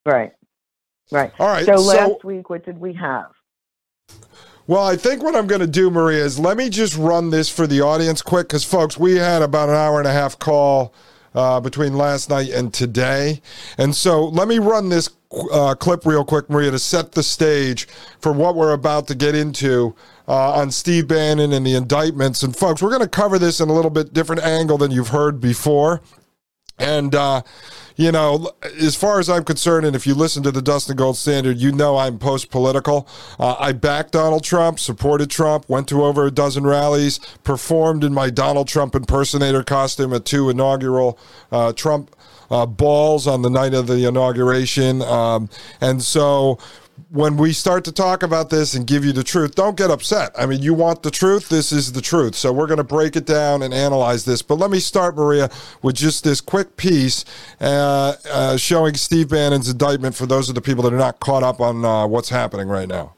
Right. 0.06 0.34
Right. 1.12 1.32
All 1.40 1.48
right. 1.48 1.66
So, 1.66 1.78
so 1.78 1.82
last 1.82 2.24
week, 2.24 2.50
what 2.50 2.66
did 2.66 2.78
we 2.78 2.94
have? 2.94 3.35
Well, 4.68 4.84
I 4.84 4.96
think 4.96 5.22
what 5.22 5.36
I'm 5.36 5.46
going 5.46 5.62
to 5.62 5.68
do, 5.68 5.92
Maria, 5.92 6.26
is 6.26 6.40
let 6.40 6.58
me 6.58 6.70
just 6.70 6.98
run 6.98 7.30
this 7.30 7.50
for 7.50 7.68
the 7.68 7.82
audience 7.82 8.24
quick 8.24 8.48
because, 8.48 8.64
folks, 8.64 8.98
we 8.98 9.16
had 9.16 9.44
about 9.44 9.70
an 9.70 9.76
hour 9.76 10.00
and 10.00 10.08
a 10.08 10.12
half 10.12 10.40
call 10.40 10.92
uh, 11.36 11.60
between 11.60 11.94
last 11.94 12.32
night 12.32 12.50
and 12.50 12.74
today. 12.74 13.42
And 13.78 13.96
so 13.96 14.26
let 14.26 14.48
me 14.48 14.58
run 14.58 14.90
this 14.90 15.12
uh, 15.52 15.76
clip 15.76 16.04
real 16.04 16.26
quick, 16.26 16.50
Maria, 16.50 16.72
to 16.72 16.80
set 16.80 17.12
the 17.12 17.22
stage 17.22 17.88
for 18.20 18.32
what 18.32 18.56
we're 18.56 18.74
about 18.74 19.08
to 19.10 19.16
get 19.16 19.36
into 19.36 19.96
uh, 20.28 20.54
on 20.54 20.72
Steve 20.72 21.08
Bannon 21.08 21.54
and 21.54 21.64
the 21.64 21.76
indictments. 21.76 22.42
And, 22.42 22.56
folks, 22.56 22.82
we're 22.82 22.90
going 22.90 23.02
to 23.02 23.08
cover 23.08 23.38
this 23.38 23.60
in 23.60 23.70
a 23.70 23.74
little 23.74 23.92
bit 23.92 24.14
different 24.14 24.42
angle 24.42 24.80
than 24.80 24.90
you've 24.90 25.10
heard 25.10 25.40
before. 25.40 26.02
And, 26.80 27.14
uh, 27.14 27.44
you 27.96 28.12
know, 28.12 28.52
as 28.62 28.96
far 28.96 29.20
as 29.20 29.30
I'm 29.30 29.44
concerned, 29.44 29.86
and 29.86 29.96
if 29.96 30.06
you 30.06 30.16
listen 30.16 30.44
to 30.44 30.52
the 30.52 30.62
Dustin 30.62 30.98
Gold 30.98 31.18
Standard, 31.18 31.58
you 31.58 31.72
know 31.72 31.98
I'm 31.98 32.20
post 32.20 32.50
political. 32.50 33.08
Uh, 33.40 33.56
I 33.58 33.72
backed 33.72 34.12
Donald 34.12 34.44
Trump, 34.44 34.80
supported 34.80 35.30
Trump, 35.30 35.70
went 35.70 35.88
to 35.90 36.04
over 36.04 36.26
a 36.26 36.32
dozen 36.32 36.66
rallies, 36.66 37.20
performed 37.44 38.04
in 38.04 38.14
my 38.14 38.30
Donald 38.30 38.68
Trump 38.68 38.96
impersonator 38.96 39.64
costume 39.64 40.14
at 40.14 40.26
two 40.26 40.50
inaugural 40.50 41.18
uh, 41.52 41.72
Trump 41.74 42.16
uh, 42.52 42.66
balls 42.66 43.28
on 43.28 43.42
the 43.42 43.50
night 43.50 43.74
of 43.74 43.88
the 43.88 44.06
inauguration. 44.06 45.02
Um, 45.02 45.50
and 45.82 46.04
so 46.04 46.60
when 47.10 47.36
we 47.38 47.52
start 47.52 47.84
to 47.86 47.92
talk 47.92 48.24
about 48.24 48.50
this 48.50 48.74
and 48.74 48.88
give 48.88 49.04
you 49.04 49.12
the 49.12 49.24
truth, 49.24 49.56
don't 49.56 49.76
get 49.76 49.92
upset. 49.92 50.32
I 50.38 50.46
mean, 50.46 50.62
you 50.62 50.74
want 50.74 51.04
the 51.04 51.12
truth. 51.12 51.50
This 51.50 51.72
is 51.72 51.92
the 51.92 52.02
truth. 52.02 52.36
So 52.36 52.54
we're 52.54 52.68
going 52.68 52.78
to 52.78 52.84
break 52.84 53.16
it 53.16 53.26
down 53.26 53.62
and 53.62 53.74
analyze 53.74 54.26
this. 54.26 54.42
But 54.42 54.56
let 54.56 54.72
me 54.72 54.80
start, 54.80 55.16
Maria, 55.16 55.50
with 55.82 55.96
just 55.96 56.24
this 56.24 56.40
quick 56.40 56.78
piece 56.78 57.26
uh, 57.60 58.14
uh, 58.32 58.58
showing 58.58 58.96
Steve 58.96 59.30
Bannon's 59.30 59.70
indictment 59.70 60.16
for 60.16 60.26
those 60.26 60.48
of 60.48 60.56
the 60.56 60.62
people 60.62 60.84
that 60.84 60.94
are 60.94 60.98
not 60.98 61.20
caught 61.20 61.44
up 61.44 61.60
on 61.60 61.84
uh, 61.84 62.08
what's 62.08 62.30
happening 62.30 62.68
right 62.68 62.88
now. 62.88 63.14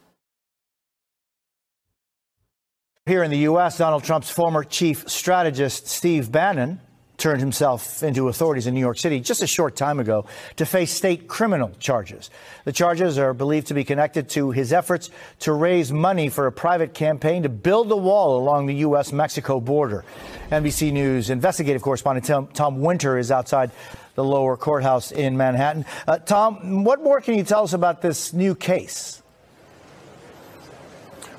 Here 3.05 3.23
in 3.23 3.31
the 3.31 3.37
U.S., 3.39 3.77
Donald 3.77 4.03
Trump's 4.03 4.29
former 4.29 4.63
chief 4.63 5.07
strategist, 5.07 5.87
Steve 5.87 6.29
Bannon, 6.29 6.81
turned 7.17 7.39
himself 7.39 8.03
into 8.03 8.29
authorities 8.29 8.67
in 8.67 8.73
New 8.73 8.79
York 8.79 8.97
City 8.97 9.19
just 9.19 9.41
a 9.41 9.47
short 9.47 9.75
time 9.75 9.99
ago 9.99 10.25
to 10.55 10.65
face 10.65 10.91
state 10.91 11.27
criminal 11.27 11.71
charges. 11.79 12.29
The 12.65 12.71
charges 12.71 13.17
are 13.17 13.33
believed 13.33 13.67
to 13.67 13.73
be 13.73 13.83
connected 13.83 14.29
to 14.29 14.51
his 14.51 14.71
efforts 14.71 15.09
to 15.39 15.51
raise 15.53 15.91
money 15.91 16.29
for 16.29 16.47
a 16.47 16.51
private 16.51 16.93
campaign 16.93 17.43
to 17.43 17.49
build 17.49 17.91
a 17.91 17.95
wall 17.95 18.37
along 18.37 18.67
the 18.67 18.75
U.S. 18.75 19.11
Mexico 19.11 19.59
border. 19.59 20.05
NBC 20.51 20.91
News 20.91 21.29
investigative 21.29 21.81
correspondent 21.81 22.25
Tom, 22.25 22.47
Tom 22.47 22.81
Winter 22.81 23.17
is 23.17 23.31
outside 23.31 23.71
the 24.15 24.23
lower 24.23 24.57
courthouse 24.57 25.11
in 25.11 25.37
Manhattan. 25.37 25.85
Uh, 26.07 26.17
Tom, 26.17 26.83
what 26.83 27.03
more 27.03 27.21
can 27.21 27.35
you 27.35 27.43
tell 27.43 27.63
us 27.63 27.73
about 27.73 28.01
this 28.01 28.33
new 28.33 28.55
case? 28.55 29.21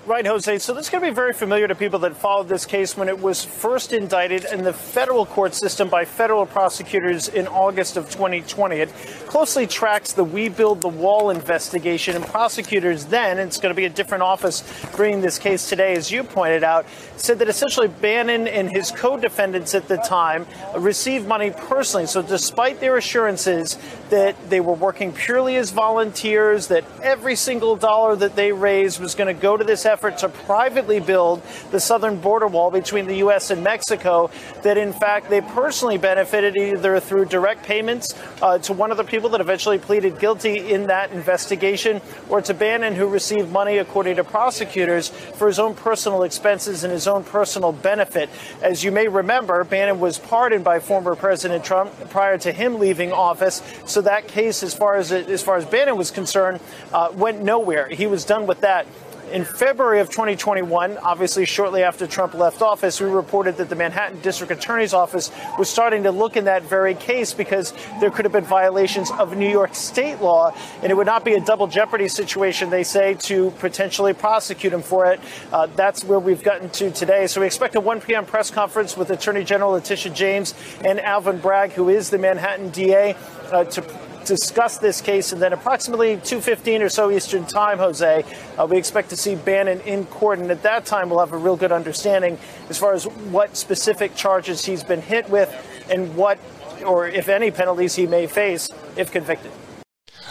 Right, 0.09 0.27
Jose. 0.27 0.61
So 0.61 0.73
this 0.73 0.87
is 0.87 0.91
going 0.91 1.05
to 1.05 1.11
be 1.11 1.15
very 1.15 1.35
familiar 1.35 1.69
to 1.69 1.75
people 1.75 1.99
that 1.99 2.17
followed 2.17 2.49
this 2.49 2.65
case 2.65 2.97
when 2.97 3.09
it 3.09 3.21
was 3.21 3.45
first 3.45 3.93
indicted 3.93 4.47
in 4.47 4.65
the 4.65 4.73
federal 4.73 5.27
court 5.27 5.53
system 5.55 5.91
by 5.91 6.07
federal 6.07 6.47
prosecutors 6.47 7.29
in 7.29 7.47
August 7.47 7.99
of 7.99 8.09
2020. 8.09 8.77
It 8.77 8.89
closely 9.27 9.67
tracks 9.67 10.15
the 10.15 10.25
We 10.25 10.49
Build 10.49 10.81
the 10.81 10.89
Wall 10.89 11.29
investigation, 11.29 12.17
and 12.17 12.25
prosecutors 12.25 13.05
then, 13.05 13.39
and 13.39 13.49
it's 13.49 13.59
going 13.59 13.71
to 13.71 13.77
be 13.77 13.85
a 13.85 13.91
different 13.91 14.23
office 14.23 14.65
bringing 14.97 15.21
this 15.21 15.39
case 15.39 15.69
today, 15.69 15.95
as 15.95 16.11
you 16.11 16.25
pointed 16.25 16.65
out, 16.65 16.87
said 17.19 17.39
that 17.41 17.49
essentially 17.49 17.89
Bannon 17.89 18.49
and 18.49 18.71
his 18.71 18.91
co-defendants 18.91 19.75
at 19.75 19.89
the 19.89 19.99
time 19.99 20.47
received 20.75 21.29
money 21.29 21.51
personally. 21.51 22.07
So 22.07 22.23
despite 22.23 22.81
their 22.81 22.97
assurances 22.97 23.77
that 24.11 24.51
they 24.51 24.61
were 24.61 24.75
working 24.75 25.13
purely 25.13 25.57
as 25.57 25.71
volunteers, 25.71 26.69
that 26.69 26.85
every 27.03 27.37
single 27.37 27.77
dollar 27.77 28.17
that 28.17 28.37
they 28.37 28.53
raised 28.53 29.01
was 29.01 29.15
going 29.15 29.35
to 29.35 29.41
go 29.41 29.57
to 29.57 29.65
this 29.65 29.85
effort 29.85 30.19
to 30.19 30.29
privately 30.29 31.01
build 31.01 31.43
the 31.71 31.81
southern 31.81 32.21
border 32.21 32.47
wall 32.47 32.71
between 32.71 33.07
the 33.07 33.17
U.S. 33.17 33.51
and 33.51 33.63
Mexico, 33.63 34.31
that 34.63 34.79
in 34.79 34.93
fact 34.93 35.31
they 35.31 35.41
personally 35.41 35.99
benefited 35.99 36.57
either 36.57 37.01
through 37.01 37.27
direct 37.27 37.65
payments 37.65 38.15
uh, 38.43 38.59
to 38.59 38.73
one 38.73 38.91
of 38.91 38.97
the 38.97 39.05
people 39.05 39.29
that 39.31 39.41
eventually 39.41 39.79
pleaded 39.79 40.19
guilty 40.19 40.73
in 40.73 40.87
that 40.87 41.11
investigation, 41.13 42.01
or 42.29 42.41
to 42.41 42.55
Bannon, 42.55 42.95
who 42.95 43.07
received 43.07 43.51
money, 43.51 43.79
according 43.79 44.17
to 44.17 44.25
prosecutors, 44.25 45.09
for 45.09 45.47
his 45.47 45.59
own 45.59 45.75
personal 45.75 46.23
expenses 46.23 46.85
and 46.85 46.93
his 46.93 47.07
own 47.07 47.25
personal 47.25 47.73
benefit. 47.73 48.29
As 48.63 48.83
you 48.83 48.93
may 48.93 49.09
remember, 49.09 49.65
Bannon 49.65 50.01
was 50.01 50.19
pardoned 50.19 50.65
by 50.65 50.81
former 50.81 51.15
President 51.15 51.65
Trump 51.65 51.93
prior 52.11 52.39
to 52.39 52.53
him 52.53 52.79
leaving 52.79 53.13
office, 53.13 53.63
so 53.85 53.98
that 54.03 54.29
case, 54.29 54.63
as 54.63 54.75
far 54.75 54.97
as 54.97 55.13
as 55.13 55.43
far 55.43 55.57
as 55.57 55.65
Bannon 55.65 55.97
was 55.97 56.11
concerned, 56.11 56.61
uh, 56.93 57.11
went 57.15 57.43
nowhere. 57.43 57.89
He 57.89 58.07
was 58.07 58.25
done 58.25 58.47
with 58.47 58.61
that. 58.63 58.87
In 59.33 59.45
February 59.45 60.01
of 60.01 60.09
2021, 60.09 60.97
obviously 60.99 61.45
shortly 61.45 61.83
after 61.83 62.07
Trump 62.07 62.33
left 62.33 62.63
office, 62.63 62.99
we 62.99 63.09
reported 63.09 63.59
that 63.59 63.69
the 63.69 63.75
Manhattan 63.75 64.21
District 64.21 64.51
Attorney's 64.51 64.95
Office 64.95 65.31
was 65.59 65.69
starting 65.69 66.05
to 66.05 66.13
look 66.13 66.39
in 66.39 66.47
that 66.47 66.63
very 66.63 66.95
case 66.95 67.35
because 67.35 67.75
there 68.01 68.11
could 68.11 68.25
have 68.25 68.33
been 68.33 68.45
violations 68.45 69.11
of 69.11 69.37
New 69.37 69.49
York 69.49 69.75
state 69.75 70.23
law, 70.23 70.55
and 70.83 70.91
it 70.91 70.95
would 70.95 71.07
not 71.07 71.27
be 71.27 71.35
a 71.35 71.41
double 71.41 71.67
jeopardy 71.67 72.09
situation, 72.09 72.71
they 72.71 72.85
say, 72.85 73.15
to 73.15 73.51
potentially 73.59 74.15
prosecute 74.15 74.73
him 74.73 74.81
for 74.81 75.05
it. 75.13 75.21
Uh, 75.53 75.67
that's 75.77 76.05
where 76.05 76.19
we've 76.19 76.43
gotten 76.43 76.71
to 76.71 76.91
today. 76.91 77.27
So 77.27 77.43
we 77.43 77.47
expect 77.47 77.75
a 77.75 77.81
1 77.81 78.01
p.m. 78.01 78.25
press 78.25 78.51
conference 78.51 78.97
with 78.97 79.11
Attorney 79.11 79.45
General 79.45 79.73
Letitia 79.73 80.13
James 80.13 80.55
and 80.83 80.99
Alvin 81.01 81.39
Bragg, 81.39 81.73
who 81.73 81.91
is 81.91 82.09
the 82.09 82.19
Manhattan 82.19 82.71
DA, 82.71 83.15
uh, 83.53 83.65
to 83.65 83.83
discuss 84.25 84.79
this 84.79 85.01
case, 85.01 85.33
and 85.33 85.41
then 85.41 85.53
approximately 85.53 86.17
2:15 86.19 86.83
or 86.83 86.89
so 86.89 87.11
Eastern 87.11 87.47
Time, 87.47 87.79
Jose, 87.79 88.25
uh, 88.59 88.67
we 88.67 88.77
expect 88.77 89.09
to 89.11 89.17
see 89.17 89.35
Bannon 89.35 89.81
in 89.81 90.05
court, 90.07 90.39
and 90.39 90.51
at 90.51 90.63
that 90.63 90.85
time 90.85 91.09
we'll 91.09 91.21
have 91.21 91.33
a 91.33 91.37
real 91.37 91.57
good 91.57 91.73
understanding 91.73 92.39
as 92.69 92.79
far 92.79 92.93
as 92.93 93.05
what 93.05 93.57
specific 93.57 94.15
charges 94.15 94.65
he's 94.65 94.85
been 94.85 95.01
hit 95.01 95.29
with 95.31 95.51
and 95.91 96.15
what, 96.15 96.39
or 96.85 97.09
if 97.09 97.29
any, 97.29 97.51
penalties 97.51 97.95
he 97.95 98.07
may 98.07 98.27
face 98.27 98.69
if 98.97 99.11
convicted. 99.11 99.51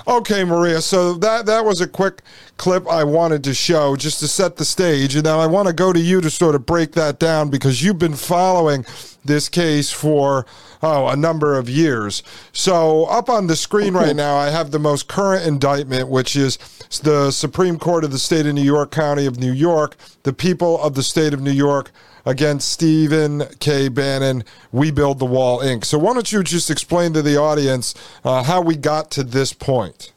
Okay, 0.07 0.43
Maria. 0.43 0.81
So 0.81 1.13
that 1.15 1.47
that 1.47 1.65
was 1.65 1.81
a 1.81 1.87
quick 1.87 2.21
clip 2.57 2.87
I 2.87 3.03
wanted 3.03 3.43
to 3.45 3.53
show 3.53 3.95
just 3.95 4.19
to 4.19 4.27
set 4.27 4.57
the 4.57 4.65
stage, 4.65 5.15
and 5.15 5.23
now 5.23 5.39
I 5.39 5.47
want 5.47 5.67
to 5.67 5.73
go 5.73 5.91
to 5.91 5.99
you 5.99 6.21
to 6.21 6.29
sort 6.29 6.55
of 6.55 6.65
break 6.65 6.91
that 6.93 7.19
down 7.19 7.49
because 7.49 7.83
you've 7.83 7.99
been 7.99 8.15
following 8.15 8.85
this 9.27 9.49
case 9.49 9.91
for 9.91 10.45
oh 10.81 11.07
a 11.07 11.15
number 11.15 11.57
of 11.57 11.69
years. 11.69 12.23
So 12.51 13.05
up 13.05 13.29
on 13.29 13.47
the 13.47 13.55
screen 13.55 13.93
right 13.93 14.15
now, 14.15 14.35
I 14.35 14.49
have 14.49 14.71
the 14.71 14.79
most 14.79 15.07
current 15.07 15.45
indictment, 15.45 16.09
which 16.09 16.35
is 16.35 16.57
the 17.03 17.31
Supreme 17.31 17.77
Court 17.77 18.03
of 18.03 18.11
the 18.11 18.19
State 18.19 18.45
of 18.45 18.55
New 18.55 18.61
York, 18.63 18.91
County 18.91 19.25
of 19.25 19.37
New 19.39 19.51
York, 19.51 19.95
the 20.23 20.33
people 20.33 20.81
of 20.81 20.95
the 20.95 21.03
state 21.03 21.33
of 21.33 21.41
New 21.41 21.51
York 21.51 21.91
against 22.25 22.69
Stephen 22.69 23.43
K. 23.59 23.87
Bannon, 23.87 24.43
We 24.73 24.91
Build 24.91 25.19
the 25.19 25.25
Wall 25.25 25.59
Inc. 25.59 25.85
So 25.85 25.97
why 25.97 26.13
don't 26.13 26.29
you 26.29 26.43
just 26.43 26.69
explain 26.69 27.13
to 27.13 27.21
the 27.21 27.37
audience 27.37 27.95
uh, 28.25 28.43
how 28.43 28.61
we 28.61 28.75
got 28.75 29.09
to 29.11 29.23
this 29.23 29.53
point? 29.53 30.11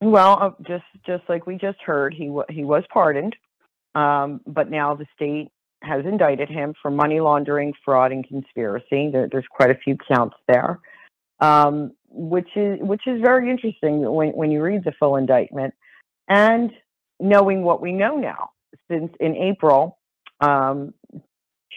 Well, 0.00 0.38
uh, 0.40 0.50
just 0.62 0.84
just 1.06 1.24
like 1.28 1.46
we 1.46 1.56
just 1.56 1.80
heard, 1.80 2.14
he 2.14 2.26
w- 2.26 2.44
he 2.48 2.62
was 2.62 2.84
pardoned, 2.92 3.34
um, 3.94 4.40
but 4.46 4.70
now 4.70 4.94
the 4.94 5.06
state 5.16 5.50
has 5.82 6.04
indicted 6.04 6.48
him 6.48 6.74
for 6.80 6.90
money 6.90 7.20
laundering, 7.20 7.72
fraud, 7.84 8.12
and 8.12 8.26
conspiracy. 8.26 9.10
There, 9.12 9.28
there's 9.30 9.46
quite 9.50 9.70
a 9.70 9.76
few 9.76 9.96
counts 10.12 10.36
there, 10.46 10.80
um, 11.40 11.92
which 12.10 12.48
is 12.56 12.78
which 12.80 13.02
is 13.06 13.20
very 13.20 13.50
interesting 13.50 14.00
when 14.10 14.30
when 14.30 14.50
you 14.50 14.62
read 14.62 14.84
the 14.84 14.92
full 14.98 15.16
indictment 15.16 15.74
and 16.28 16.70
knowing 17.20 17.62
what 17.62 17.80
we 17.80 17.92
know 17.92 18.16
now. 18.16 18.50
Since 18.90 19.12
in 19.20 19.36
April, 19.36 19.98
um, 20.40 20.94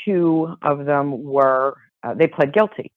two 0.05 0.55
of 0.61 0.85
them 0.85 1.23
were 1.23 1.75
uh, 2.03 2.13
they 2.13 2.27
pled 2.27 2.53
guilty. 2.53 2.91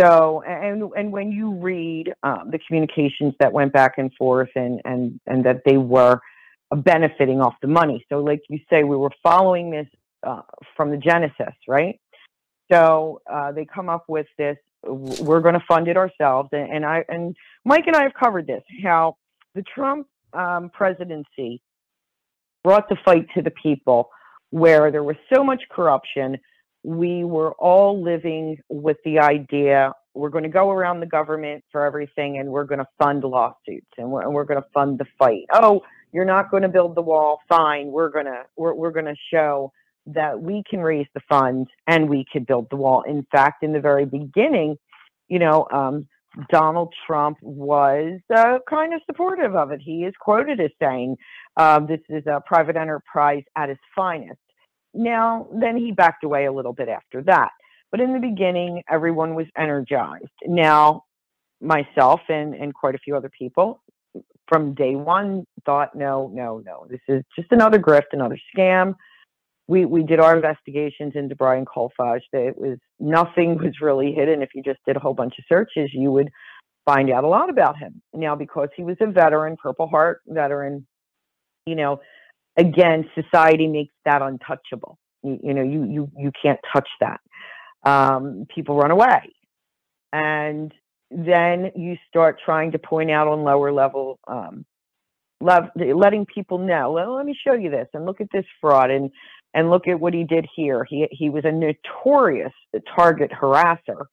So, 0.00 0.42
and 0.46 0.90
and 0.96 1.12
when 1.12 1.30
you 1.30 1.52
read 1.52 2.14
um, 2.22 2.50
the 2.50 2.58
communications 2.66 3.34
that 3.40 3.52
went 3.52 3.72
back 3.72 3.98
and 3.98 4.12
forth, 4.14 4.48
and 4.56 4.80
and 4.84 5.20
and 5.26 5.44
that 5.44 5.62
they 5.66 5.76
were 5.76 6.20
benefiting 6.74 7.40
off 7.40 7.54
the 7.60 7.68
money. 7.68 8.04
So, 8.08 8.20
like 8.20 8.40
you 8.48 8.58
say, 8.70 8.84
we 8.84 8.96
were 8.96 9.10
following 9.22 9.70
this 9.70 9.86
uh, 10.22 10.42
from 10.76 10.90
the 10.90 10.96
genesis, 10.96 11.54
right? 11.68 11.98
So 12.70 13.20
uh, 13.30 13.52
they 13.52 13.66
come 13.66 13.88
up 13.88 14.04
with 14.08 14.26
this. 14.38 14.56
We're 14.84 15.40
going 15.40 15.54
to 15.54 15.64
fund 15.68 15.88
it 15.88 15.96
ourselves, 15.96 16.48
and, 16.52 16.70
and 16.70 16.84
I 16.84 17.04
and 17.08 17.36
Mike 17.64 17.84
and 17.86 17.94
I 17.94 18.02
have 18.02 18.14
covered 18.14 18.46
this. 18.46 18.62
How 18.82 19.16
the 19.54 19.62
Trump 19.62 20.08
um, 20.32 20.70
presidency 20.70 21.62
brought 22.64 22.88
the 22.88 22.96
fight 23.04 23.26
to 23.34 23.42
the 23.42 23.52
people 23.62 24.10
where 24.50 24.90
there 24.90 25.04
was 25.04 25.16
so 25.32 25.44
much 25.44 25.62
corruption. 25.70 26.38
We 26.84 27.22
were 27.22 27.52
all 27.52 28.02
living 28.02 28.58
with 28.68 28.96
the 29.04 29.20
idea 29.20 29.92
we're 30.14 30.28
going 30.28 30.44
to 30.44 30.50
go 30.50 30.70
around 30.70 31.00
the 31.00 31.06
government 31.06 31.64
for 31.72 31.86
everything 31.86 32.38
and 32.38 32.50
we're 32.50 32.64
going 32.64 32.80
to 32.80 32.88
fund 32.98 33.24
lawsuits 33.24 33.86
and 33.96 34.10
we're, 34.10 34.22
and 34.22 34.34
we're 34.34 34.44
going 34.44 34.60
to 34.60 34.68
fund 34.74 34.98
the 34.98 35.06
fight. 35.18 35.44
Oh, 35.52 35.82
you're 36.12 36.26
not 36.26 36.50
going 36.50 36.62
to 36.62 36.68
build 36.68 36.94
the 36.94 37.02
wall. 37.02 37.40
Fine. 37.48 37.86
We're 37.86 38.10
to, 38.10 38.42
we're, 38.56 38.74
we're 38.74 38.90
going 38.90 39.06
to 39.06 39.16
show 39.32 39.72
that 40.06 40.40
we 40.40 40.62
can 40.68 40.80
raise 40.80 41.06
the 41.14 41.20
funds 41.28 41.68
and 41.86 42.08
we 42.08 42.24
could 42.32 42.46
build 42.46 42.68
the 42.70 42.76
wall. 42.76 43.02
In 43.02 43.26
fact, 43.30 43.62
in 43.62 43.72
the 43.72 43.80
very 43.80 44.04
beginning, 44.04 44.76
you 45.28 45.38
know, 45.38 45.66
um, 45.72 46.06
Donald 46.50 46.92
Trump 47.06 47.38
was 47.42 48.18
uh, 48.34 48.58
kind 48.68 48.94
of 48.94 49.00
supportive 49.06 49.54
of 49.54 49.70
it. 49.70 49.80
He 49.82 50.04
is 50.04 50.14
quoted 50.18 50.60
as 50.60 50.70
saying, 50.80 51.16
um, 51.56 51.86
"This 51.86 52.00
is 52.08 52.26
a 52.26 52.42
private 52.46 52.76
enterprise 52.76 53.42
at 53.56 53.68
its 53.68 53.82
finest." 53.94 54.40
Now, 54.94 55.48
then 55.52 55.76
he 55.76 55.92
backed 55.92 56.24
away 56.24 56.46
a 56.46 56.52
little 56.52 56.72
bit 56.72 56.88
after 56.88 57.22
that. 57.24 57.50
But 57.90 58.00
in 58.00 58.14
the 58.14 58.18
beginning, 58.18 58.82
everyone 58.90 59.34
was 59.34 59.46
energized. 59.56 60.24
Now, 60.46 61.04
myself 61.60 62.20
and, 62.28 62.54
and 62.54 62.74
quite 62.74 62.94
a 62.94 62.98
few 62.98 63.16
other 63.16 63.30
people 63.30 63.82
from 64.48 64.74
day 64.74 64.96
one 64.96 65.46
thought, 65.64 65.94
no, 65.94 66.30
no, 66.34 66.62
no, 66.64 66.86
this 66.90 67.00
is 67.08 67.22
just 67.36 67.50
another 67.52 67.78
grift, 67.78 68.12
another 68.12 68.38
scam. 68.54 68.94
We, 69.68 69.84
we 69.84 70.02
did 70.02 70.20
our 70.20 70.34
investigations 70.34 71.12
into 71.14 71.36
Brian 71.36 71.64
Kolfage. 71.64 72.22
It 72.32 72.56
was 72.58 72.78
nothing 72.98 73.58
was 73.62 73.80
really 73.80 74.12
hidden. 74.12 74.42
If 74.42 74.50
you 74.54 74.62
just 74.62 74.80
did 74.86 74.96
a 74.96 75.00
whole 75.00 75.14
bunch 75.14 75.34
of 75.38 75.44
searches, 75.48 75.90
you 75.92 76.10
would 76.10 76.30
find 76.84 77.10
out 77.10 77.24
a 77.24 77.28
lot 77.28 77.48
about 77.48 77.78
him. 77.78 78.02
Now, 78.12 78.34
because 78.34 78.68
he 78.76 78.82
was 78.82 78.96
a 79.00 79.06
veteran, 79.06 79.56
Purple 79.62 79.86
Heart 79.86 80.20
veteran, 80.26 80.86
you 81.66 81.76
know, 81.76 82.00
again, 82.56 83.08
society 83.14 83.68
makes 83.68 83.94
that 84.04 84.20
untouchable. 84.20 84.98
You, 85.22 85.38
you 85.42 85.54
know, 85.54 85.62
you 85.62 85.84
you 85.84 86.10
you 86.18 86.32
can't 86.42 86.58
touch 86.72 86.88
that 87.00 87.20
um, 87.84 88.46
people 88.54 88.76
run 88.76 88.90
away. 88.90 89.32
And 90.12 90.72
then 91.10 91.72
you 91.74 91.96
start 92.08 92.40
trying 92.44 92.72
to 92.72 92.78
point 92.78 93.10
out 93.10 93.28
on 93.28 93.44
lower 93.44 93.72
level, 93.72 94.18
um, 94.26 94.64
letting 95.40 96.26
people 96.26 96.58
know, 96.58 96.92
well, 96.92 97.14
let 97.16 97.26
me 97.26 97.36
show 97.46 97.54
you 97.54 97.70
this 97.70 97.88
and 97.94 98.06
look 98.06 98.20
at 98.20 98.28
this 98.32 98.44
fraud 98.60 98.90
and, 98.90 99.10
and 99.54 99.70
look 99.70 99.88
at 99.88 100.00
what 100.00 100.14
he 100.14 100.24
did 100.24 100.46
here. 100.54 100.84
He, 100.88 101.06
he 101.10 101.30
was 101.30 101.44
a 101.44 101.52
notorious 101.52 102.52
target 102.96 103.30
harasser. 103.30 104.06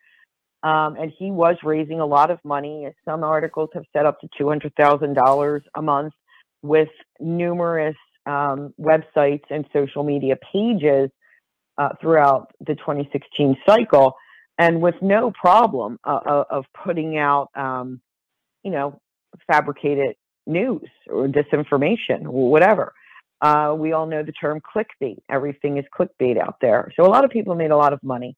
Um, 0.62 0.98
and 0.98 1.12
he 1.18 1.32
was 1.32 1.56
raising 1.64 2.02
a 2.02 2.06
lot 2.06 2.32
of 2.32 2.40
money. 2.44 2.90
Some 3.06 3.24
articles 3.24 3.70
have 3.74 3.84
set 3.96 4.06
up 4.06 4.20
to 4.20 4.28
$200,000 4.42 5.62
a 5.76 5.82
month 5.82 6.14
with 6.62 6.90
numerous 7.20 7.96
um, 8.26 8.74
websites 8.80 9.44
and 9.50 9.66
social 9.72 10.04
media 10.04 10.36
pages 10.52 11.10
uh, 11.78 11.90
throughout 12.02 12.52
the 12.60 12.76
2016 12.76 13.56
cycle, 13.66 14.14
and 14.58 14.82
with 14.82 14.96
no 15.02 15.32
problem 15.32 15.98
uh, 16.04 16.20
uh, 16.26 16.44
of 16.52 16.66
putting 16.84 17.18
out, 17.18 17.50
um, 17.56 18.02
you 18.64 18.72
know, 18.72 19.00
fabricated 19.48 20.16
news 20.46 20.90
or 21.08 21.28
disinformation 21.28 22.26
or 22.26 22.52
whatever. 22.52 22.94
Uh, 23.42 23.74
we 23.78 23.94
all 23.94 24.06
know 24.06 24.24
the 24.24 24.34
term 24.34 24.62
clickbait. 24.62 25.18
Everything 25.30 25.78
is 25.78 25.86
clickbait 25.98 26.38
out 26.38 26.56
there. 26.62 26.92
So 26.96 27.06
a 27.06 27.08
lot 27.08 27.24
of 27.24 27.32
people 27.32 27.56
made 27.56 27.72
a 27.72 27.78
lot 27.78 27.94
of 27.94 28.04
money. 28.04 28.36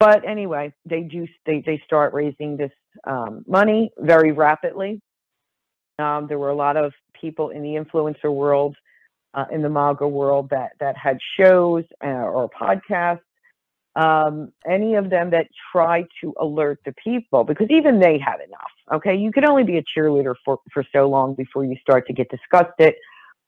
But 0.00 0.26
anyway, 0.26 0.72
they 0.84 1.02
do 1.02 1.26
they, 1.44 1.62
they 1.66 1.82
start 1.84 2.14
raising 2.14 2.56
this 2.56 2.70
um, 3.04 3.44
money 3.46 3.90
very 3.98 4.32
rapidly. 4.32 5.00
Um, 5.98 6.26
there 6.28 6.38
were 6.38 6.50
a 6.50 6.54
lot 6.54 6.76
of 6.76 6.92
people 7.20 7.50
in 7.50 7.62
the 7.62 7.70
influencer 7.70 8.32
world 8.32 8.76
uh, 9.34 9.46
in 9.52 9.62
the 9.62 9.68
MAGA 9.68 10.06
world 10.06 10.48
that 10.50 10.72
that 10.80 10.96
had 10.96 11.18
shows 11.38 11.84
uh, 12.02 12.06
or 12.08 12.48
podcasts, 12.48 13.20
um, 13.96 14.52
any 14.68 14.94
of 14.94 15.10
them 15.10 15.30
that 15.30 15.48
try 15.72 16.04
to 16.20 16.32
alert 16.40 16.78
the 16.84 16.94
people, 17.02 17.42
because 17.44 17.66
even 17.68 17.98
they 17.98 18.18
had 18.18 18.36
enough. 18.46 18.70
Okay, 18.94 19.16
you 19.16 19.32
can 19.32 19.44
only 19.44 19.64
be 19.64 19.78
a 19.78 19.82
cheerleader 19.82 20.34
for 20.44 20.60
for 20.72 20.84
so 20.92 21.08
long 21.08 21.34
before 21.34 21.64
you 21.64 21.76
start 21.82 22.06
to 22.06 22.12
get 22.12 22.28
disgusted 22.30 22.94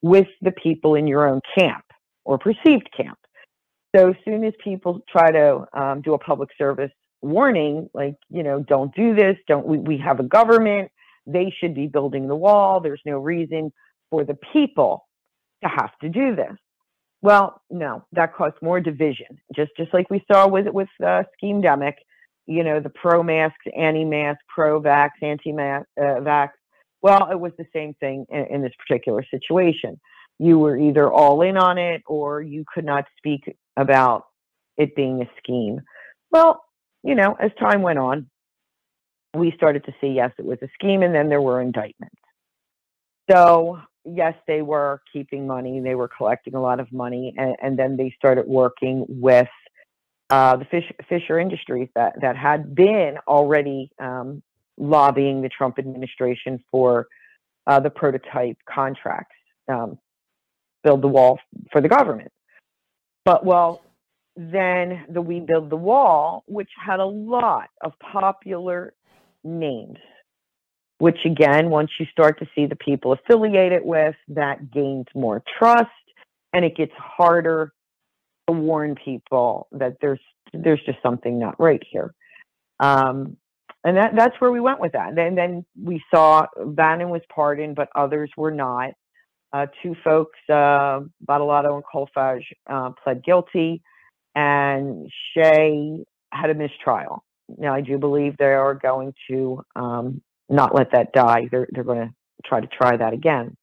with 0.02 0.28
the 0.40 0.52
people 0.52 0.94
in 0.94 1.06
your 1.06 1.28
own 1.28 1.40
camp 1.56 1.84
or 2.24 2.38
perceived 2.38 2.88
camp. 2.96 3.18
So 3.94 4.10
as 4.10 4.16
soon 4.24 4.44
as 4.44 4.54
people 4.62 5.00
try 5.08 5.30
to 5.32 5.64
um, 5.72 6.00
do 6.00 6.14
a 6.14 6.18
public 6.18 6.50
service 6.56 6.92
warning, 7.22 7.90
like 7.92 8.14
you 8.30 8.42
know, 8.42 8.60
don't 8.60 8.94
do 8.94 9.14
this, 9.14 9.36
don't 9.48 9.66
we, 9.66 9.78
we 9.78 9.98
have 9.98 10.20
a 10.20 10.22
government, 10.24 10.90
they 11.26 11.52
should 11.58 11.74
be 11.74 11.86
building 11.86 12.28
the 12.28 12.36
wall. 12.36 12.80
There's 12.80 13.02
no 13.04 13.18
reason 13.18 13.72
for 14.10 14.24
the 14.24 14.38
people 14.52 15.06
to 15.62 15.68
have 15.68 15.90
to 16.02 16.08
do 16.08 16.34
this. 16.34 16.56
Well, 17.22 17.60
no, 17.68 18.04
that 18.12 18.34
caused 18.34 18.56
more 18.62 18.80
division. 18.80 19.38
Just 19.54 19.72
just 19.76 19.92
like 19.92 20.08
we 20.08 20.24
saw 20.30 20.48
with 20.48 20.68
with 20.68 20.88
uh, 21.04 21.24
Schemedemic, 21.36 21.96
you 22.46 22.64
know, 22.64 22.80
the 22.80 22.90
pro-masks, 22.90 23.66
anti-mask, 23.76 24.40
pro-vax, 24.48 25.10
anti-vax. 25.20 25.84
Uh, 26.00 26.46
well, 27.02 27.30
it 27.30 27.38
was 27.38 27.52
the 27.58 27.66
same 27.72 27.94
thing 27.94 28.26
in, 28.28 28.46
in 28.46 28.62
this 28.62 28.72
particular 28.78 29.24
situation. 29.30 30.00
You 30.38 30.58
were 30.58 30.78
either 30.78 31.10
all 31.10 31.42
in 31.42 31.56
on 31.56 31.78
it, 31.78 32.02
or 32.06 32.40
you 32.40 32.64
could 32.72 32.84
not 32.84 33.04
speak 33.18 33.56
about 33.76 34.24
it 34.76 34.96
being 34.96 35.22
a 35.22 35.30
scheme. 35.38 35.80
Well, 36.30 36.62
you 37.02 37.14
know, 37.14 37.36
as 37.40 37.50
time 37.58 37.82
went 37.82 37.98
on, 37.98 38.28
we 39.34 39.52
started 39.56 39.84
to 39.84 39.94
see 40.00 40.08
yes, 40.08 40.32
it 40.38 40.44
was 40.44 40.58
a 40.62 40.68
scheme, 40.74 41.02
and 41.02 41.14
then 41.14 41.28
there 41.28 41.42
were 41.42 41.60
indictments. 41.60 42.16
So 43.30 43.80
yes, 44.04 44.34
they 44.46 44.62
were 44.62 45.02
keeping 45.12 45.46
money, 45.46 45.80
they 45.80 45.94
were 45.94 46.08
collecting 46.08 46.54
a 46.54 46.60
lot 46.60 46.80
of 46.80 46.90
money, 46.92 47.34
and, 47.36 47.56
and 47.62 47.78
then 47.78 47.96
they 47.96 48.14
started 48.16 48.46
working 48.46 49.04
with 49.08 49.48
uh, 50.30 50.56
the 50.56 50.64
fish, 50.64 50.90
Fisher 51.08 51.38
Industries 51.38 51.88
that, 51.94 52.14
that 52.20 52.36
had 52.36 52.74
been 52.74 53.16
already 53.26 53.90
um, 53.98 54.42
lobbying 54.81 55.43
the 55.43 55.49
Trump 55.49 55.79
administration 55.79 56.62
for 56.71 57.07
uh, 57.66 57.81
the 57.81 57.90
prototype 57.90 58.57
contracts, 58.69 59.37
um, 59.69 59.99
build 60.83 61.03
the 61.03 61.09
wall 61.09 61.38
for 61.71 61.81
the 61.81 61.88
government. 61.88 62.33
But 63.25 63.45
well, 63.45 63.83
then 64.37 65.05
the 65.09 65.21
We 65.21 65.40
Build 65.40 65.71
the 65.71 65.77
Wall, 65.77 66.43
which 66.47 66.71
had 66.85 67.01
a 67.01 67.05
lot 67.05 67.69
of 67.83 67.93
popular 68.01 68.95
names 69.45 69.99
which 71.01 71.16
again, 71.25 71.71
once 71.71 71.90
you 71.99 72.05
start 72.12 72.38
to 72.38 72.47
see 72.55 72.66
the 72.66 72.77
people 72.77 73.12
affiliated 73.12 73.83
with, 73.83 74.14
that 74.29 74.71
gains 74.71 75.07
more 75.14 75.43
trust 75.59 75.88
and 76.53 76.62
it 76.62 76.77
gets 76.77 76.93
harder 76.95 77.73
to 78.47 78.53
warn 78.53 78.95
people 79.03 79.66
that 79.73 79.97
there's 80.01 80.21
there's 80.53 80.81
just 80.85 80.99
something 81.03 81.38
not 81.38 81.59
right 81.59 81.83
here. 81.90 82.12
Um, 82.81 83.38
and 83.85 83.97
that 83.97 84.14
that's 84.14 84.35
where 84.40 84.51
we 84.51 84.61
went 84.61 84.81
with 84.81 84.93
that. 84.93 85.16
And 85.19 85.37
then, 85.37 85.64
we 85.83 86.03
saw 86.12 86.47
Bannon 86.64 87.11
was 87.11 87.23
pardoned, 87.35 87.77
but 87.77 87.88
others 87.95 88.31
were 88.37 88.51
not. 88.51 88.90
Uh, 89.53 89.66
two 89.83 89.97
folks, 90.05 90.38
uh, 90.49 91.01
Badolato 91.29 91.75
and 91.75 91.83
Kolfage, 91.83 92.45
uh, 92.69 92.90
pled 93.03 93.25
guilty, 93.25 93.83
and 94.35 95.11
Shea 95.35 96.05
had 96.33 96.51
a 96.51 96.55
mistrial. 96.55 97.25
Now, 97.59 97.75
I 97.75 97.81
do 97.81 97.99
believe 97.99 98.37
they 98.37 98.45
are 98.45 98.75
going 98.75 99.12
to 99.29 99.62
um, 99.75 100.23
not 100.49 100.75
let 100.75 100.93
that 100.93 101.12
die. 101.12 101.49
They're 101.51 101.66
they're 101.73 101.85
going 101.85 102.09
to 102.09 102.14
try 102.45 102.61
to 102.61 102.69
try 102.69 102.97
that 102.97 103.12
again, 103.12 103.57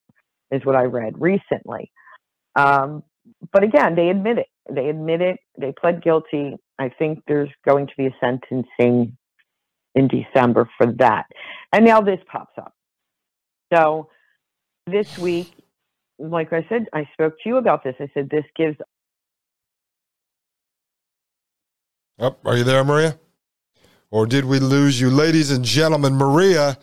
is 0.52 0.66
what 0.66 0.76
I 0.76 0.84
read 0.84 1.14
recently. 1.20 1.92
Um, 2.56 3.04
but 3.54 3.64
again, 3.64 3.96
they 3.96 4.10
admit 4.10 4.40
it. 4.40 4.48
They 4.70 4.90
admit 4.90 5.22
it. 5.22 5.38
They 5.60 5.74
pled 5.80 6.04
guilty. 6.04 6.56
I 6.80 6.90
think 6.90 7.20
there's 7.28 7.50
going 7.68 7.88
to 7.88 7.94
be 7.98 8.08
a 8.08 8.16
sentencing 8.20 9.18
in 9.98 10.08
December 10.08 10.70
for 10.78 10.94
that. 10.94 11.26
And 11.74 11.84
now 11.84 12.02
this 12.02 12.20
pops 12.32 12.58
up. 12.58 12.74
So 13.74 14.10
this 14.86 15.18
week, 15.18 15.52
like 16.20 16.54
I 16.54 16.66
said, 16.70 16.86
I 16.94 17.10
spoke 17.14 17.34
to 17.44 17.50
you 17.50 17.58
about 17.58 17.84
this. 17.84 17.96
I 18.00 18.10
said 18.14 18.30
this 18.30 18.46
gives. 18.56 18.78
Oh, 22.20 22.36
are 22.46 22.58
you 22.58 22.64
there, 22.64 22.84
Maria? 22.84 23.20
Or 24.10 24.26
did 24.26 24.46
we 24.46 24.60
lose 24.60 25.02
you? 25.02 25.10
Ladies 25.10 25.52
and 25.52 25.66
gentlemen, 25.66 26.14
Maria 26.14 26.78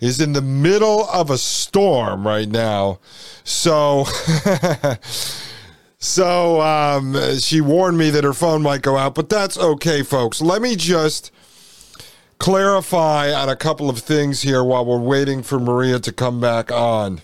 is 0.00 0.20
in 0.20 0.32
the 0.32 0.42
middle 0.42 1.06
of 1.08 1.30
a 1.30 1.38
storm 1.38 2.26
right 2.26 2.48
now. 2.48 3.00
So. 3.42 4.04
so 5.98 6.60
um, 6.60 7.16
she 7.38 7.60
warned 7.60 7.98
me 7.98 8.10
that 8.10 8.24
her 8.24 8.32
phone 8.32 8.62
might 8.62 8.82
go 8.82 8.96
out, 8.96 9.14
but 9.14 9.28
that's 9.28 9.58
okay, 9.58 10.02
folks. 10.02 10.40
Let 10.40 10.62
me 10.62 10.76
just 10.76 11.30
clarify 12.44 13.32
on 13.32 13.48
a 13.48 13.56
couple 13.56 13.88
of 13.88 14.00
things 14.00 14.42
here 14.42 14.62
while 14.62 14.84
we're 14.84 14.98
waiting 14.98 15.42
for 15.42 15.58
Maria 15.58 15.98
to 15.98 16.12
come 16.12 16.40
back 16.40 16.70
on. 16.70 17.22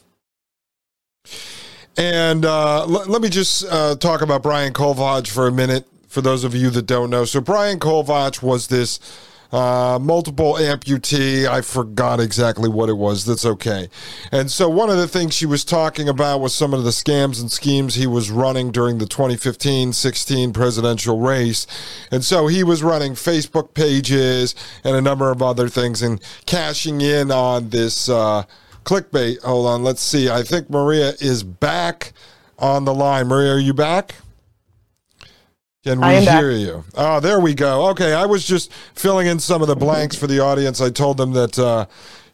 And 1.94 2.46
uh, 2.46 2.84
l- 2.84 3.04
let 3.06 3.20
me 3.20 3.28
just 3.28 3.66
uh, 3.70 3.96
talk 3.96 4.22
about 4.22 4.42
Brian 4.42 4.72
Kolfage 4.72 5.28
for 5.28 5.46
a 5.46 5.52
minute, 5.52 5.86
for 6.08 6.22
those 6.22 6.42
of 6.42 6.54
you 6.54 6.70
that 6.70 6.86
don't 6.86 7.10
know. 7.10 7.26
So, 7.26 7.42
Brian 7.42 7.78
Kolfage 7.78 8.42
was 8.42 8.68
this 8.68 8.98
uh, 9.52 9.98
multiple 10.00 10.54
amputee. 10.54 11.46
I 11.46 11.60
forgot 11.60 12.20
exactly 12.20 12.68
what 12.68 12.88
it 12.88 12.94
was. 12.94 13.24
That's 13.24 13.44
okay. 13.44 13.88
And 14.30 14.50
so 14.50 14.68
one 14.68 14.90
of 14.90 14.96
the 14.96 15.08
things 15.08 15.34
she 15.34 15.46
was 15.46 15.64
talking 15.64 16.08
about 16.08 16.40
was 16.40 16.54
some 16.54 16.72
of 16.72 16.84
the 16.84 16.90
scams 16.90 17.40
and 17.40 17.50
schemes 17.50 17.94
he 17.94 18.06
was 18.06 18.30
running 18.30 18.70
during 18.70 18.98
the 18.98 19.06
2015 19.06 19.92
16 19.92 20.52
presidential 20.52 21.18
race. 21.18 21.66
And 22.10 22.24
so 22.24 22.46
he 22.46 22.62
was 22.62 22.82
running 22.82 23.12
Facebook 23.12 23.74
pages 23.74 24.54
and 24.84 24.96
a 24.96 25.00
number 25.00 25.30
of 25.30 25.42
other 25.42 25.68
things 25.68 26.02
and 26.02 26.20
cashing 26.46 27.00
in 27.00 27.30
on 27.30 27.70
this 27.70 28.08
uh, 28.08 28.44
clickbait. 28.84 29.40
Hold 29.42 29.66
on. 29.66 29.82
Let's 29.82 30.02
see. 30.02 30.30
I 30.30 30.42
think 30.42 30.70
Maria 30.70 31.14
is 31.20 31.42
back 31.42 32.12
on 32.58 32.84
the 32.84 32.94
line. 32.94 33.26
Maria, 33.26 33.54
are 33.54 33.58
you 33.58 33.74
back? 33.74 34.14
Can 35.82 35.98
we 36.02 36.20
hear 36.26 36.50
you? 36.50 36.84
Oh, 36.94 37.20
there 37.20 37.40
we 37.40 37.54
go. 37.54 37.88
Okay, 37.88 38.12
I 38.12 38.26
was 38.26 38.44
just 38.44 38.70
filling 38.94 39.26
in 39.26 39.38
some 39.38 39.62
of 39.62 39.68
the 39.68 39.76
blanks 39.76 40.14
for 40.14 40.26
the 40.26 40.38
audience. 40.38 40.78
I 40.78 40.90
told 40.90 41.16
them 41.16 41.32
that 41.32 41.58
uh, 41.58 41.86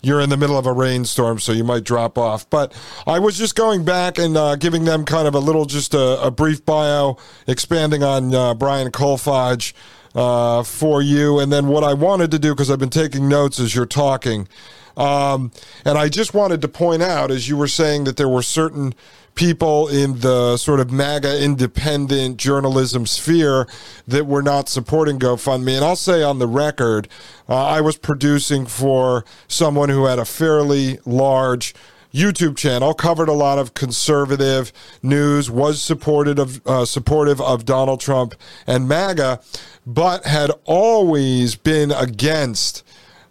you're 0.02 0.20
in 0.20 0.30
the 0.30 0.36
middle 0.36 0.58
of 0.58 0.66
a 0.66 0.72
rainstorm, 0.72 1.38
so 1.38 1.52
you 1.52 1.62
might 1.62 1.84
drop 1.84 2.18
off. 2.18 2.50
But 2.50 2.74
I 3.06 3.20
was 3.20 3.38
just 3.38 3.54
going 3.54 3.84
back 3.84 4.18
and 4.18 4.36
uh, 4.36 4.56
giving 4.56 4.84
them 4.84 5.04
kind 5.04 5.28
of 5.28 5.36
a 5.36 5.38
little, 5.38 5.64
just 5.64 5.94
a, 5.94 6.20
a 6.24 6.30
brief 6.32 6.66
bio, 6.66 7.18
expanding 7.46 8.02
on 8.02 8.34
uh, 8.34 8.54
Brian 8.54 8.90
Kolfage 8.90 9.74
uh, 10.16 10.64
for 10.64 11.00
you. 11.00 11.38
And 11.38 11.52
then 11.52 11.68
what 11.68 11.84
I 11.84 11.94
wanted 11.94 12.32
to 12.32 12.40
do, 12.40 12.52
because 12.52 12.68
I've 12.68 12.80
been 12.80 12.90
taking 12.90 13.28
notes 13.28 13.60
as 13.60 13.76
you're 13.76 13.86
talking, 13.86 14.48
um, 14.96 15.52
and 15.84 15.96
I 15.96 16.08
just 16.08 16.34
wanted 16.34 16.62
to 16.62 16.68
point 16.68 17.02
out, 17.02 17.30
as 17.30 17.48
you 17.48 17.56
were 17.56 17.68
saying, 17.68 18.04
that 18.04 18.16
there 18.16 18.28
were 18.28 18.42
certain 18.42 18.92
people 19.36 19.86
in 19.86 20.20
the 20.20 20.56
sort 20.56 20.80
of 20.80 20.90
MAGA 20.90 21.42
independent 21.42 22.38
journalism 22.38 23.06
sphere 23.06 23.68
that 24.08 24.26
were 24.26 24.42
not 24.42 24.68
supporting 24.68 25.18
GoFundMe. 25.18 25.76
And 25.76 25.84
I'll 25.84 25.94
say 25.94 26.22
on 26.22 26.40
the 26.40 26.48
record, 26.48 27.06
uh, 27.48 27.64
I 27.64 27.80
was 27.80 27.96
producing 27.96 28.66
for 28.66 29.24
someone 29.46 29.90
who 29.90 30.06
had 30.06 30.18
a 30.18 30.24
fairly 30.24 30.98
large 31.06 31.74
YouTube 32.12 32.56
channel, 32.56 32.94
covered 32.94 33.28
a 33.28 33.34
lot 33.34 33.58
of 33.58 33.74
conservative 33.74 34.72
news, 35.02 35.50
was 35.50 35.82
supported 35.82 36.38
of 36.38 36.66
uh, 36.66 36.86
supportive 36.86 37.40
of 37.40 37.66
Donald 37.66 38.00
Trump 38.00 38.34
and 38.66 38.88
MAGA, 38.88 39.40
but 39.86 40.24
had 40.24 40.50
always 40.64 41.56
been 41.56 41.92
against 41.92 42.82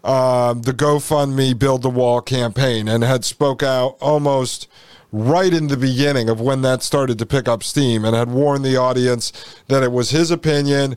uh, 0.03 0.53
the 0.53 0.71
GoFundMe 0.71 1.57
Build 1.57 1.81
the 1.81 1.89
Wall 1.89 2.21
campaign 2.21 2.87
and 2.87 3.03
had 3.03 3.25
spoke 3.25 3.63
out 3.63 3.97
almost 3.99 4.67
right 5.11 5.53
in 5.53 5.67
the 5.67 5.77
beginning 5.77 6.29
of 6.29 6.41
when 6.41 6.61
that 6.61 6.83
started 6.83 7.17
to 7.19 7.25
pick 7.25 7.47
up 7.47 7.63
steam 7.63 8.05
and 8.05 8.15
had 8.15 8.29
warned 8.29 8.65
the 8.65 8.77
audience 8.77 9.31
that 9.67 9.83
it 9.83 9.91
was 9.91 10.09
his 10.09 10.31
opinion 10.31 10.95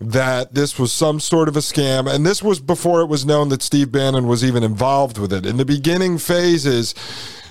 that 0.00 0.54
this 0.54 0.78
was 0.78 0.92
some 0.92 1.18
sort 1.18 1.48
of 1.48 1.56
a 1.56 1.60
scam. 1.60 2.12
And 2.12 2.24
this 2.24 2.42
was 2.42 2.60
before 2.60 3.00
it 3.00 3.06
was 3.06 3.26
known 3.26 3.48
that 3.48 3.62
Steve 3.62 3.90
Bannon 3.90 4.26
was 4.26 4.44
even 4.44 4.62
involved 4.62 5.18
with 5.18 5.32
it. 5.32 5.44
In 5.44 5.56
the 5.56 5.64
beginning 5.64 6.18
phases, 6.18 6.94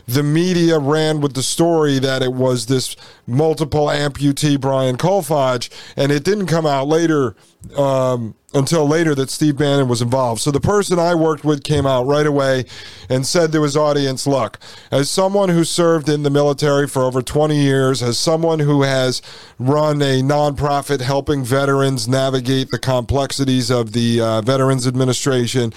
the 0.07 0.23
media 0.23 0.79
ran 0.79 1.19
with 1.19 1.33
the 1.33 1.43
story 1.43 1.99
that 1.99 2.23
it 2.23 2.33
was 2.33 2.65
this 2.65 2.95
multiple 3.27 3.87
amputee 3.87 4.59
Brian 4.59 4.97
Kolfage, 4.97 5.69
and 5.97 6.11
it 6.11 6.23
didn't 6.23 6.47
come 6.47 6.65
out 6.65 6.87
later 6.87 7.35
um, 7.75 8.33
until 8.53 8.87
later 8.87 9.13
that 9.13 9.29
Steve 9.29 9.57
Bannon 9.57 9.89
was 9.89 10.01
involved. 10.01 10.39
So 10.41 10.49
the 10.51 10.61
person 10.61 10.97
I 10.97 11.13
worked 11.13 11.43
with 11.43 11.63
came 11.63 11.85
out 11.85 12.05
right 12.05 12.25
away 12.25 12.63
and 13.09 13.25
said 13.25 13.51
to 13.51 13.63
his 13.63 13.75
audience, 13.75 14.25
look, 14.25 14.57
as 14.91 15.09
someone 15.09 15.49
who 15.49 15.65
served 15.65 16.07
in 16.07 16.23
the 16.23 16.29
military 16.29 16.87
for 16.87 17.03
over 17.03 17.21
20 17.21 17.57
years, 17.57 18.01
as 18.01 18.17
someone 18.17 18.59
who 18.59 18.83
has 18.83 19.21
run 19.59 20.01
a 20.01 20.21
nonprofit 20.21 21.01
helping 21.01 21.43
veterans 21.43 22.07
navigate 22.07 22.71
the 22.71 22.79
complexities 22.79 23.69
of 23.69 23.91
the 23.91 24.21
uh, 24.21 24.41
Veterans 24.41 24.87
Administration, 24.87 25.73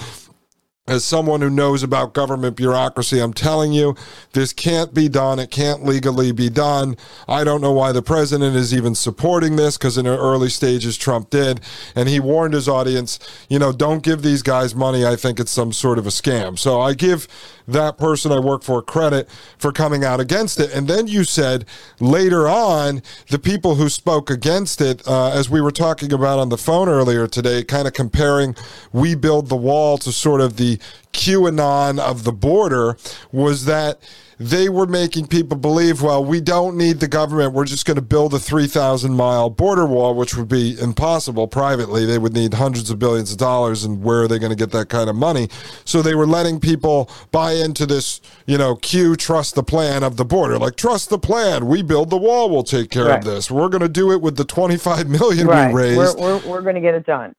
as 0.91 1.05
someone 1.05 1.41
who 1.41 1.49
knows 1.49 1.85
about 1.85 2.15
government 2.15 2.57
bureaucracy, 2.57 3.21
I'm 3.21 3.33
telling 3.33 3.73
you, 3.73 3.95
this 4.33 4.53
can't 4.53 4.93
be 4.93 5.09
done. 5.09 5.39
It 5.39 5.53
can't 5.53 5.85
legally 5.85 6.33
be 6.33 6.51
done. 6.51 6.97
I 7.29 7.45
don't 7.45 7.61
know 7.61 7.71
why 7.71 7.93
the 7.93 8.03
president 8.03 8.57
is 8.57 8.75
even 8.75 8.97
supporting 8.97 9.55
this 9.55 9.79
because 9.79 9.97
in 9.97 10.07
the 10.07 10.19
early 10.19 10.49
stages, 10.49 10.97
Trump 10.97 11.31
did. 11.31 11.61
And 11.95 12.09
he 12.09 12.19
warned 12.19 12.55
his 12.55 12.69
audience, 12.69 13.21
you 13.49 13.61
know, 13.61 13.71
don't 13.71 14.03
give 14.03 14.23
these 14.23 14.43
guys 14.43 14.75
money. 14.75 15.07
I 15.07 15.15
think 15.15 15.39
it's 15.39 15.53
some 15.53 15.73
sort 15.73 15.97
of 15.97 16.09
a 16.09 16.11
scam. 16.11 16.59
So 16.59 16.81
I 16.81 16.95
give 16.95 17.29
that 17.73 17.99
person 17.99 18.33
I 18.33 18.39
work 18.39 18.63
for 18.63 18.83
credit 18.83 19.29
for 19.59 19.73
coming 19.73 20.05
out 20.05 20.21
against 20.21 20.61
it. 20.61 20.73
And 20.73 20.89
then 20.89 21.07
you 21.07 21.25
said 21.25 21.65
later 21.99 22.49
on, 22.49 23.03
the 23.29 23.39
people 23.39 23.75
who 23.77 23.89
spoke 23.89 24.31
against 24.31 24.81
it, 24.81 25.07
uh, 25.07 25.31
as 25.31 25.49
we 25.49 25.61
were 25.61 25.71
talking 25.71 26.13
about 26.13 26.39
on 26.39 26.49
the 26.49 26.59
phone 26.59 26.89
earlier 26.89 27.27
today, 27.27 27.65
kind 27.65 27.87
of 27.87 27.95
comparing 27.95 28.55
We 28.93 29.15
Build 29.15 29.49
the 29.49 29.57
Wall 29.57 29.99
to 29.99 30.13
sort 30.13 30.41
of 30.41 30.57
the 30.57 30.79
QAnon 31.13 31.99
of 31.99 32.25
the 32.25 32.33
border 32.33 32.97
was 33.33 33.65
that 33.65 34.01
they 34.41 34.71
were 34.71 34.87
making 34.87 35.27
people 35.27 35.55
believe, 35.55 36.01
well, 36.01 36.25
we 36.25 36.41
don't 36.41 36.75
need 36.75 36.99
the 36.99 37.07
government. 37.07 37.53
We're 37.53 37.67
just 37.67 37.85
going 37.85 37.97
to 37.97 38.03
build 38.03 38.33
a 38.33 38.39
3,000 38.39 39.13
mile 39.13 39.51
border 39.51 39.85
wall, 39.85 40.15
which 40.15 40.35
would 40.35 40.49
be 40.49 40.81
impossible 40.81 41.47
privately. 41.47 42.07
They 42.07 42.17
would 42.17 42.33
need 42.33 42.55
hundreds 42.55 42.89
of 42.89 42.99
billions 42.99 43.33
of 43.33 43.37
dollars, 43.37 43.85
and 43.85 44.03
where 44.03 44.23
are 44.23 44.29
they 44.29 44.39
going 44.39 44.51
to 44.51 44.57
get 44.57 44.71
that 44.71 44.89
kind 44.89 45.11
of 45.11 45.17
money? 45.17 45.51
So 45.85 46.01
they 46.01 46.15
were 46.15 46.27
letting 46.27 46.59
people 46.59 47.11
buy 47.31 47.53
into 47.53 47.85
this, 47.85 48.23
you 48.47 48.57
know, 48.57 48.77
Q, 48.77 49.15
trust 49.15 49.57
the 49.57 49.63
plan 49.63 50.03
of 50.03 50.17
the 50.17 50.25
border. 50.25 50.59
Like, 50.59 50.77
trust 50.77 51.11
the 51.11 51.19
plan. 51.19 51.67
We 51.67 51.83
build 51.83 52.09
the 52.09 52.17
wall, 52.17 52.49
we'll 52.49 52.63
take 52.63 52.91
care 52.91 53.09
right. 53.09 53.19
of 53.19 53.25
this. 53.25 53.51
We're 53.51 53.69
going 53.69 53.83
to 53.83 53.91
do 53.91 54.11
it 54.11 54.23
with 54.23 54.39
the 54.39 54.47
25 54.47 55.07
million 55.11 55.49
right. 55.49 55.69
we 55.69 55.79
raised. 55.83 56.19
We're, 56.19 56.39
we're, 56.39 56.49
we're 56.49 56.63
going 56.63 56.77
to 56.77 56.81
get 56.81 56.95
it 56.95 57.05
done. 57.05 57.35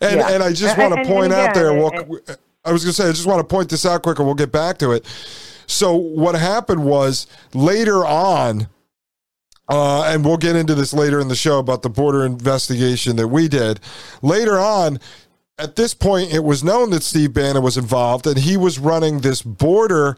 And, 0.00 0.20
yeah. 0.20 0.30
and 0.30 0.42
I 0.42 0.54
just 0.54 0.78
want 0.78 0.94
to 0.94 1.04
point 1.04 1.24
and 1.24 1.34
again, 1.34 1.48
out 1.48 1.54
there, 1.54 1.74
well, 1.74 1.92
I 2.64 2.72
was 2.72 2.82
going 2.82 2.92
to 2.92 3.02
say, 3.02 3.08
I 3.08 3.12
just 3.12 3.26
want 3.26 3.46
to 3.46 3.54
point 3.54 3.68
this 3.68 3.84
out 3.84 4.02
quick 4.02 4.18
and 4.18 4.26
we'll 4.26 4.34
get 4.34 4.52
back 4.52 4.78
to 4.78 4.92
it. 4.92 5.04
So 5.70 5.94
what 5.94 6.34
happened 6.34 6.84
was 6.84 7.26
later 7.54 8.04
on, 8.04 8.68
uh, 9.68 10.02
and 10.02 10.24
we'll 10.24 10.36
get 10.36 10.56
into 10.56 10.74
this 10.74 10.92
later 10.92 11.20
in 11.20 11.28
the 11.28 11.36
show 11.36 11.58
about 11.60 11.82
the 11.82 11.88
border 11.88 12.24
investigation 12.24 13.16
that 13.16 13.28
we 13.28 13.46
did. 13.46 13.78
Later 14.20 14.58
on, 14.58 14.98
at 15.58 15.76
this 15.76 15.94
point, 15.94 16.34
it 16.34 16.42
was 16.42 16.64
known 16.64 16.90
that 16.90 17.02
Steve 17.02 17.34
Bannon 17.34 17.62
was 17.62 17.76
involved, 17.76 18.26
and 18.26 18.38
he 18.38 18.56
was 18.56 18.78
running 18.78 19.20
this 19.20 19.42
border 19.42 20.16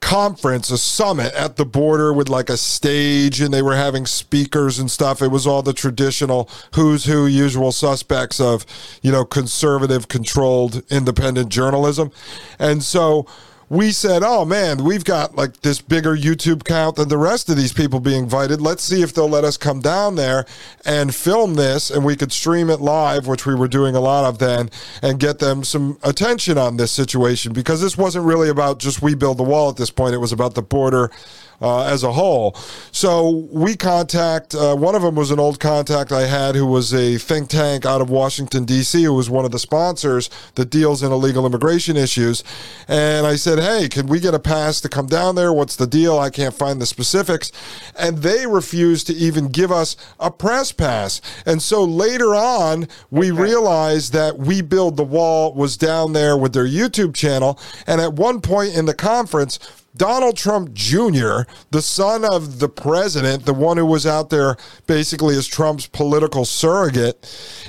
conference, 0.00 0.70
a 0.70 0.78
summit 0.78 1.32
at 1.34 1.56
the 1.56 1.64
border 1.64 2.12
with 2.12 2.28
like 2.28 2.50
a 2.50 2.56
stage, 2.56 3.40
and 3.40 3.54
they 3.54 3.62
were 3.62 3.76
having 3.76 4.04
speakers 4.04 4.78
and 4.78 4.90
stuff. 4.90 5.22
It 5.22 5.28
was 5.28 5.46
all 5.46 5.62
the 5.62 5.72
traditional 5.72 6.48
who's 6.74 7.04
who, 7.04 7.26
usual 7.26 7.72
suspects 7.72 8.40
of, 8.40 8.66
you 9.02 9.12
know, 9.12 9.24
conservative 9.24 10.08
controlled 10.08 10.82
independent 10.90 11.48
journalism. 11.50 12.10
And 12.58 12.82
so 12.82 13.26
we 13.70 13.92
said, 13.92 14.24
oh 14.24 14.44
man, 14.44 14.82
we've 14.82 15.04
got 15.04 15.36
like 15.36 15.60
this 15.60 15.80
bigger 15.80 16.16
YouTube 16.16 16.64
count 16.64 16.96
than 16.96 17.08
the 17.08 17.16
rest 17.16 17.48
of 17.48 17.56
these 17.56 17.72
people 17.72 18.00
being 18.00 18.24
invited. 18.24 18.60
Let's 18.60 18.82
see 18.82 19.00
if 19.00 19.14
they'll 19.14 19.28
let 19.28 19.44
us 19.44 19.56
come 19.56 19.80
down 19.80 20.16
there 20.16 20.44
and 20.84 21.14
film 21.14 21.54
this 21.54 21.88
and 21.88 22.04
we 22.04 22.16
could 22.16 22.32
stream 22.32 22.68
it 22.68 22.80
live, 22.80 23.28
which 23.28 23.46
we 23.46 23.54
were 23.54 23.68
doing 23.68 23.94
a 23.94 24.00
lot 24.00 24.24
of 24.24 24.38
then, 24.40 24.70
and 25.02 25.20
get 25.20 25.38
them 25.38 25.62
some 25.62 25.98
attention 26.02 26.58
on 26.58 26.78
this 26.78 26.90
situation 26.90 27.52
because 27.52 27.80
this 27.80 27.96
wasn't 27.96 28.24
really 28.24 28.48
about 28.48 28.80
just 28.80 29.02
we 29.02 29.14
build 29.14 29.38
the 29.38 29.44
wall 29.44 29.70
at 29.70 29.76
this 29.76 29.90
point. 29.90 30.14
It 30.14 30.18
was 30.18 30.32
about 30.32 30.56
the 30.56 30.62
border 30.62 31.12
uh, 31.60 31.84
as 31.84 32.02
a 32.02 32.12
whole. 32.12 32.54
So 32.92 33.48
we 33.52 33.76
contact, 33.76 34.54
uh, 34.54 34.74
one 34.74 34.94
of 34.94 35.02
them 35.02 35.14
was 35.14 35.30
an 35.30 35.38
old 35.38 35.60
contact 35.60 36.12
I 36.12 36.26
had 36.26 36.54
who 36.54 36.66
was 36.66 36.94
a 36.94 37.18
think 37.18 37.50
tank 37.50 37.84
out 37.84 38.00
of 38.00 38.10
Washington, 38.10 38.64
D.C., 38.64 39.02
who 39.02 39.14
was 39.14 39.28
one 39.28 39.44
of 39.44 39.50
the 39.50 39.58
sponsors 39.58 40.30
that 40.54 40.70
deals 40.70 41.02
in 41.02 41.12
illegal 41.12 41.46
immigration 41.46 41.96
issues. 41.96 42.42
And 42.88 43.26
I 43.26 43.36
said, 43.36 43.58
hey, 43.60 43.88
can 43.88 44.06
we 44.06 44.20
get 44.20 44.34
a 44.34 44.38
pass 44.38 44.80
to 44.80 44.88
come 44.88 45.06
down 45.06 45.34
there? 45.34 45.52
What's 45.52 45.76
the 45.76 45.86
deal? 45.86 46.18
I 46.18 46.30
can't 46.30 46.54
find 46.54 46.80
the 46.80 46.86
specifics. 46.86 47.52
And 47.98 48.18
they 48.18 48.46
refused 48.46 49.06
to 49.08 49.14
even 49.14 49.48
give 49.48 49.70
us 49.72 49.96
a 50.18 50.30
press 50.30 50.72
pass. 50.72 51.20
And 51.46 51.62
so 51.62 51.84
later 51.84 52.34
on, 52.34 52.88
we 53.10 53.32
okay. 53.32 53.42
realized 53.42 54.12
that 54.12 54.38
We 54.38 54.62
Build 54.62 54.96
the 54.96 55.04
Wall 55.04 55.54
was 55.54 55.76
down 55.76 56.12
there 56.12 56.36
with 56.36 56.52
their 56.52 56.66
YouTube 56.66 57.14
channel. 57.14 57.58
And 57.86 58.00
at 58.00 58.14
one 58.14 58.40
point 58.40 58.74
in 58.74 58.86
the 58.86 58.94
conference, 58.94 59.58
Donald 59.96 60.36
Trump 60.36 60.72
Jr., 60.72 61.42
the 61.70 61.82
son 61.82 62.24
of 62.24 62.60
the 62.60 62.68
president, 62.68 63.44
the 63.44 63.54
one 63.54 63.76
who 63.76 63.86
was 63.86 64.06
out 64.06 64.30
there 64.30 64.56
basically 64.86 65.36
as 65.36 65.46
Trump's 65.46 65.86
political 65.86 66.44
surrogate, 66.44 67.18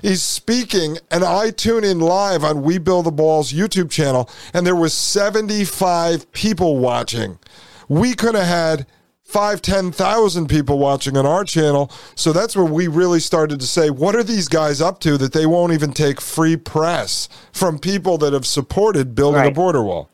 is 0.03 0.21
speaking, 0.21 0.97
and 1.09 1.23
I 1.23 1.49
tune 1.49 1.83
in 1.83 1.99
live 1.99 2.43
on 2.43 2.61
We 2.61 2.77
Build 2.77 3.05
the 3.05 3.09
Wall's 3.09 3.51
YouTube 3.51 3.89
channel, 3.89 4.29
and 4.53 4.65
there 4.65 4.75
was 4.75 4.93
75 4.93 6.31
people 6.31 6.77
watching. 6.77 7.39
We 7.89 8.13
could 8.13 8.35
have 8.35 8.47
had 8.47 8.85
five, 9.23 9.61
10,000 9.61 10.47
people 10.47 10.77
watching 10.77 11.17
on 11.17 11.25
our 11.25 11.43
channel. 11.43 11.89
So 12.15 12.33
that's 12.33 12.55
where 12.55 12.65
we 12.65 12.87
really 12.87 13.21
started 13.21 13.59
to 13.61 13.65
say, 13.65 13.89
what 13.89 14.13
are 14.13 14.23
these 14.23 14.47
guys 14.47 14.81
up 14.81 14.99
to 14.99 15.17
that 15.17 15.31
they 15.31 15.45
won't 15.45 15.73
even 15.73 15.93
take 15.93 16.19
free 16.19 16.57
press 16.57 17.29
from 17.53 17.79
people 17.79 18.17
that 18.19 18.33
have 18.33 18.45
supported 18.45 19.15
building 19.15 19.41
right. 19.41 19.51
a 19.51 19.55
border 19.55 19.81
wall? 19.81 20.10